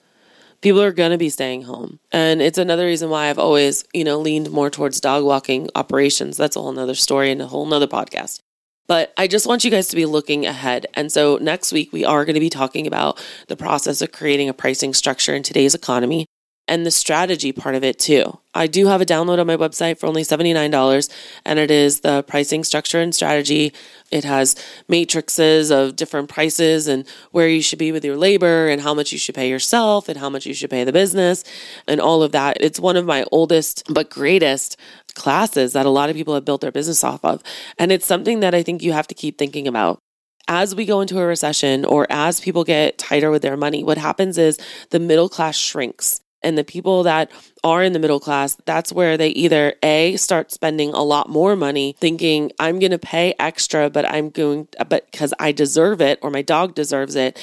people 0.62 0.82
are 0.82 0.92
going 0.92 1.12
to 1.12 1.18
be 1.18 1.30
staying 1.30 1.64
home. 1.64 2.00
And 2.12 2.42
it's 2.42 2.58
another 2.58 2.86
reason 2.86 3.10
why 3.10 3.30
I've 3.30 3.40
always, 3.40 3.86
you 3.94 4.04
know, 4.04 4.20
leaned 4.20 4.52
more 4.52 4.70
towards 4.70 5.00
dog 5.00 5.24
walking 5.24 5.70
operations. 5.76 6.38
That's 6.38 6.56
a 6.56 6.62
whole 6.62 6.72
nother 6.72 6.96
story 6.96 7.32
and 7.32 7.42
a 7.42 7.48
whole 7.48 7.66
nother 7.66 7.88
podcast. 7.88 8.40
But 8.88 9.14
I 9.18 9.28
just 9.28 9.46
want 9.46 9.64
you 9.64 9.70
guys 9.70 9.88
to 9.90 9.96
be 9.96 10.08
looking 10.08 10.46
ahead. 10.48 10.88
And 10.96 11.12
so 11.12 11.38
next 11.40 11.72
week, 11.72 11.94
we 11.94 12.04
are 12.06 12.26
going 12.26 12.34
to 12.34 12.40
be 12.40 12.50
talking 12.50 12.88
about 12.88 13.24
the 13.48 13.56
process 13.56 14.02
of 14.02 14.12
creating 14.12 14.50
a 14.50 14.54
pricing 14.54 14.96
structure 14.96 15.36
in 15.36 15.44
today's 15.44 15.76
economy 15.76 16.26
and 16.70 16.86
the 16.86 16.92
strategy 16.92 17.52
part 17.52 17.76
of 17.76 17.84
it 17.84 17.98
too. 17.98 18.40
I 18.54 18.68
do 18.68 18.88
have 18.88 19.02
a 19.02 19.06
download 19.06 19.40
on 19.40 19.48
my 19.48 19.58
website 19.58 19.98
for 19.98 20.06
only 20.06 20.22
$79, 20.22 21.10
and 21.46 21.60
it 21.60 21.72
is 21.72 22.02
the 22.02 22.24
pricing 22.24 22.64
structure 22.64 23.02
and 23.02 23.14
strategy. 23.14 23.74
It 24.12 24.24
has 24.24 24.56
matrices 24.88 25.72
of 25.72 25.96
different 25.96 26.30
prices 26.30 26.88
and 26.88 27.06
where 27.32 27.50
you 27.50 27.62
should 27.62 27.80
be 27.80 27.92
with 27.92 28.06
your 28.06 28.18
labor 28.18 28.70
and 28.70 28.82
how 28.82 28.94
much 28.94 29.12
you 29.12 29.18
should 29.18 29.36
pay 29.36 29.50
yourself 29.50 30.08
and 30.08 30.18
how 30.20 30.30
much 30.30 30.46
you 30.46 30.54
should 30.54 30.70
pay 30.70 30.84
the 30.84 30.94
business 30.94 31.44
and 31.88 32.00
all 32.00 32.22
of 32.22 32.32
that. 32.34 32.58
It's 32.62 32.80
one 32.80 32.96
of 32.96 33.06
my 33.06 33.26
oldest 33.32 33.84
but 33.90 34.10
greatest 34.10 34.78
classes 35.16 35.74
that 35.74 35.88
a 35.88 35.90
lot 35.90 36.10
of 36.10 36.16
people 36.16 36.36
have 36.36 36.46
built 36.46 36.62
their 36.62 36.72
business 36.72 37.04
off 37.04 37.26
of. 37.26 37.42
And 37.78 37.92
it's 37.92 38.06
something 38.06 38.42
that 38.42 38.54
I 38.54 38.62
think 38.62 38.84
you 38.84 38.94
have 38.94 39.08
to 39.08 39.16
keep 39.16 39.38
thinking 39.38 39.68
about 39.68 40.00
as 40.48 40.74
we 40.74 40.84
go 40.84 41.00
into 41.00 41.20
a 41.20 41.26
recession 41.26 41.86
or 41.86 42.08
as 42.10 42.40
people 42.40 42.64
get 42.64 42.98
tighter 42.98 43.30
with 43.30 43.44
their 43.44 43.56
money, 43.56 43.84
what 43.84 44.00
happens 44.00 44.36
is 44.40 44.58
the 44.90 45.00
middle 45.00 45.30
class 45.30 45.56
shrinks 45.56 46.22
and 46.42 46.58
the 46.58 46.64
people 46.64 47.04
that 47.04 47.32
are 47.64 47.84
in 47.84 47.94
the 47.94 48.00
middle 48.00 48.20
class, 48.20 48.58
that's 48.66 48.94
where 48.94 49.18
they 49.18 49.30
either 49.30 49.74
A, 49.84 50.16
start 50.16 50.52
spending 50.52 50.94
a 50.94 51.04
lot 51.04 51.30
more 51.30 51.56
money 51.56 51.96
thinking, 52.00 52.52
I'm 52.60 52.80
going 52.80 52.92
to 52.92 53.00
pay 53.00 53.34
extra, 53.40 53.90
but 53.90 54.10
I'm 54.10 54.30
going, 54.30 54.68
but 54.88 55.12
because 55.12 55.34
I 55.40 55.52
deserve 55.52 56.02
it 56.02 56.20
or 56.22 56.30
my 56.30 56.42
dog 56.42 56.76
deserves 56.76 57.16
it. 57.16 57.38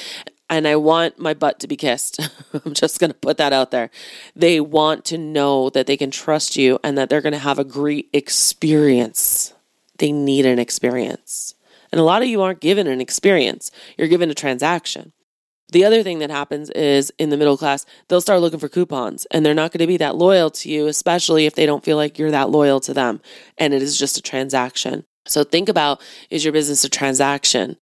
And 0.48 0.68
I 0.68 0.76
want 0.76 1.18
my 1.18 1.34
butt 1.34 1.58
to 1.60 1.66
be 1.66 1.76
kissed. 1.76 2.20
I'm 2.64 2.72
just 2.72 3.00
going 3.00 3.10
to 3.10 3.18
put 3.18 3.36
that 3.38 3.52
out 3.52 3.72
there. 3.72 3.90
They 4.36 4.60
want 4.60 5.04
to 5.06 5.18
know 5.18 5.70
that 5.70 5.88
they 5.88 5.96
can 5.96 6.12
trust 6.12 6.56
you 6.56 6.78
and 6.84 6.96
that 6.96 7.08
they're 7.08 7.20
going 7.20 7.32
to 7.32 7.38
have 7.38 7.58
a 7.58 7.64
great 7.64 8.08
experience. 8.12 9.52
They 9.98 10.12
need 10.12 10.46
an 10.46 10.60
experience. 10.60 11.54
And 11.90 12.00
a 12.00 12.04
lot 12.04 12.22
of 12.22 12.28
you 12.28 12.42
aren't 12.42 12.60
given 12.60 12.86
an 12.86 13.00
experience, 13.00 13.70
you're 13.96 14.08
given 14.08 14.30
a 14.30 14.34
transaction. 14.34 15.12
The 15.70 15.84
other 15.84 16.02
thing 16.02 16.20
that 16.20 16.30
happens 16.30 16.70
is 16.70 17.12
in 17.18 17.30
the 17.30 17.36
middle 17.36 17.56
class, 17.56 17.84
they'll 18.08 18.20
start 18.20 18.40
looking 18.40 18.60
for 18.60 18.68
coupons 18.68 19.26
and 19.30 19.44
they're 19.44 19.54
not 19.54 19.72
going 19.72 19.80
to 19.80 19.86
be 19.86 19.96
that 19.96 20.16
loyal 20.16 20.50
to 20.50 20.70
you, 20.70 20.86
especially 20.86 21.46
if 21.46 21.54
they 21.54 21.66
don't 21.66 21.84
feel 21.84 21.96
like 21.96 22.18
you're 22.18 22.30
that 22.30 22.50
loyal 22.50 22.78
to 22.80 22.94
them 22.94 23.20
and 23.58 23.74
it 23.74 23.82
is 23.82 23.98
just 23.98 24.16
a 24.16 24.22
transaction. 24.22 25.04
So 25.26 25.42
think 25.42 25.68
about 25.68 26.00
is 26.30 26.44
your 26.44 26.52
business 26.52 26.84
a 26.84 26.88
transaction? 26.88 27.76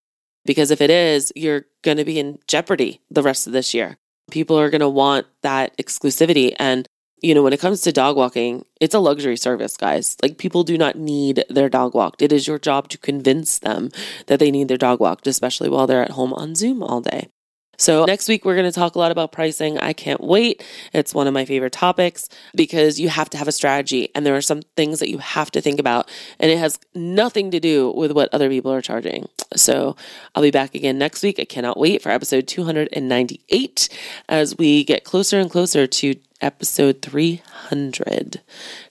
Because 0.45 0.71
if 0.71 0.81
it 0.81 0.89
is, 0.89 1.31
you're 1.35 1.65
going 1.83 1.97
to 1.97 2.05
be 2.05 2.19
in 2.19 2.39
jeopardy 2.47 3.01
the 3.09 3.23
rest 3.23 3.47
of 3.47 3.53
this 3.53 3.73
year. 3.73 3.97
People 4.31 4.59
are 4.59 4.69
going 4.69 4.81
to 4.81 4.89
want 4.89 5.27
that 5.41 5.75
exclusivity. 5.77 6.55
And, 6.57 6.87
you 7.21 7.33
know, 7.35 7.43
when 7.43 7.53
it 7.53 7.59
comes 7.59 7.81
to 7.81 7.91
dog 7.91 8.15
walking, 8.15 8.65
it's 8.81 8.95
a 8.95 8.99
luxury 8.99 9.37
service, 9.37 9.77
guys. 9.77 10.17
Like 10.21 10.37
people 10.37 10.63
do 10.63 10.77
not 10.77 10.97
need 10.97 11.45
their 11.49 11.69
dog 11.69 11.93
walked. 11.93 12.21
It 12.21 12.31
is 12.31 12.47
your 12.47 12.59
job 12.59 12.89
to 12.89 12.97
convince 12.97 13.59
them 13.59 13.89
that 14.27 14.39
they 14.39 14.51
need 14.51 14.67
their 14.67 14.77
dog 14.77 14.99
walked, 14.99 15.27
especially 15.27 15.69
while 15.69 15.87
they're 15.87 16.03
at 16.03 16.11
home 16.11 16.33
on 16.33 16.55
Zoom 16.55 16.81
all 16.81 17.01
day. 17.01 17.29
So, 17.77 18.05
next 18.05 18.27
week, 18.27 18.45
we're 18.45 18.55
going 18.55 18.71
to 18.71 18.71
talk 18.71 18.95
a 18.95 18.99
lot 18.99 19.11
about 19.11 19.31
pricing. 19.31 19.77
I 19.79 19.93
can't 19.93 20.21
wait. 20.21 20.63
It's 20.93 21.13
one 21.13 21.27
of 21.27 21.33
my 21.33 21.45
favorite 21.45 21.73
topics 21.73 22.29
because 22.55 22.99
you 22.99 23.09
have 23.09 23.29
to 23.31 23.37
have 23.37 23.47
a 23.47 23.51
strategy 23.51 24.09
and 24.15 24.25
there 24.25 24.35
are 24.35 24.41
some 24.41 24.61
things 24.75 24.99
that 24.99 25.09
you 25.09 25.17
have 25.17 25.51
to 25.51 25.61
think 25.61 25.79
about, 25.79 26.09
and 26.39 26.51
it 26.51 26.57
has 26.57 26.79
nothing 26.93 27.51
to 27.51 27.59
do 27.59 27.91
with 27.91 28.11
what 28.11 28.33
other 28.33 28.49
people 28.49 28.71
are 28.71 28.81
charging. 28.81 29.27
So, 29.55 29.95
I'll 30.33 30.43
be 30.43 30.51
back 30.51 30.75
again 30.75 30.97
next 30.97 31.23
week. 31.23 31.39
I 31.39 31.45
cannot 31.45 31.77
wait 31.77 32.01
for 32.01 32.09
episode 32.09 32.47
298 32.47 33.89
as 34.29 34.57
we 34.57 34.83
get 34.83 35.03
closer 35.03 35.39
and 35.39 35.49
closer 35.49 35.87
to 35.87 36.15
episode 36.41 37.01
300. 37.01 38.41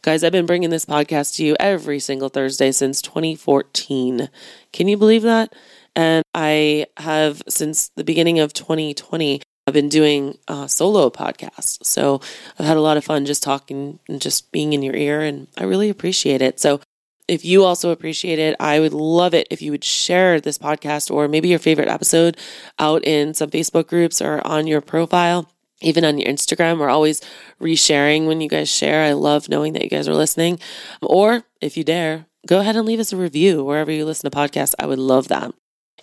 Guys, 0.03 0.25
I've 0.25 0.33
been 0.33 0.47
bringing 0.47 0.71
this 0.71 0.87
podcast 0.87 1.37
to 1.37 1.45
you 1.45 1.57
every 1.61 2.01
single 2.01 2.29
Thursday 2.29 2.73
since 2.73 3.03
2014. 3.03 4.29
Can 4.73 4.89
you 4.89 4.97
believe 4.97 5.23
that? 5.23 5.53
And 5.97 6.25
I 6.35 6.87
have, 6.97 7.43
since 7.49 7.91
the 7.97 8.05
beginning 8.05 8.41
of 8.41 8.53
2020, 8.53 9.41
I've 9.67 9.75
been 9.75 9.89
doing 9.89 10.37
a 10.49 10.69
solo 10.69 11.09
podcasts. 11.09 11.85
So 11.85 12.21
I've 12.59 12.67
had 12.67 12.77
a 12.77 12.83
lot 12.83 12.97
of 12.97 13.05
fun 13.05 13.25
just 13.25 13.43
talking 13.43 13.99
and 14.09 14.21
just 14.21 14.53
being 14.53 14.73
in 14.73 14.83
your 14.83 14.97
ear, 14.97 15.23
and 15.23 15.49
I 15.57 15.65
really 15.65 15.89
appreciate 15.89 16.43
it. 16.43 16.61
So 16.61 16.81
if 17.27 17.45
you 17.45 17.65
also 17.65 17.91
appreciate 17.91 18.39
it, 18.39 18.57
I 18.61 18.81
would 18.81 18.93
love 18.93 19.33
it 19.33 19.49
if 19.51 19.63
you 19.63 19.71
would 19.71 19.85
share 19.85 20.41
this 20.41 20.59
podcast 20.59 21.11
or 21.11 21.29
maybe 21.29 21.49
your 21.49 21.59
favorite 21.59 21.89
episode 21.89 22.37
out 22.79 23.03
in 23.05 23.33
some 23.33 23.51
Facebook 23.51 23.87
groups 23.87 24.21
or 24.21 24.47
on 24.47 24.67
your 24.67 24.83
profile. 24.83 25.51
Even 25.81 26.05
on 26.05 26.19
your 26.19 26.31
Instagram, 26.31 26.79
we're 26.79 26.89
always 26.89 27.21
resharing 27.61 28.27
when 28.27 28.41
you 28.41 28.49
guys 28.49 28.71
share. 28.71 29.03
I 29.05 29.13
love 29.13 29.49
knowing 29.49 29.73
that 29.73 29.83
you 29.83 29.91
guys 29.91 30.09
are 30.09 30.15
listening. 30.15 30.59
Or 31.03 31.45
if 31.61 31.77
you 31.77 31.85
dare, 31.85 32.27
go 32.47 32.61
ahead 32.61 32.77
and 32.77 32.87
leave 32.87 33.01
us 33.01 33.13
a 33.13 33.17
review 33.17 33.65
wherever 33.65 33.91
you 33.91 34.05
listen 34.05 34.31
to 34.31 34.37
podcasts. 34.37 34.75
I 34.79 34.87
would 34.87 34.99
love 34.99 35.29
that. 35.29 35.53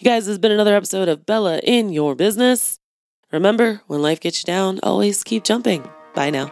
You 0.01 0.05
guys, 0.05 0.25
this 0.25 0.31
has 0.31 0.39
been 0.39 0.51
another 0.51 0.75
episode 0.75 1.09
of 1.09 1.27
Bella 1.27 1.59
in 1.59 1.89
Your 1.89 2.15
Business. 2.15 2.79
Remember, 3.31 3.83
when 3.85 4.01
life 4.01 4.19
gets 4.19 4.41
you 4.41 4.47
down, 4.47 4.79
always 4.81 5.23
keep 5.23 5.43
jumping. 5.43 5.87
Bye 6.15 6.31
now. 6.31 6.51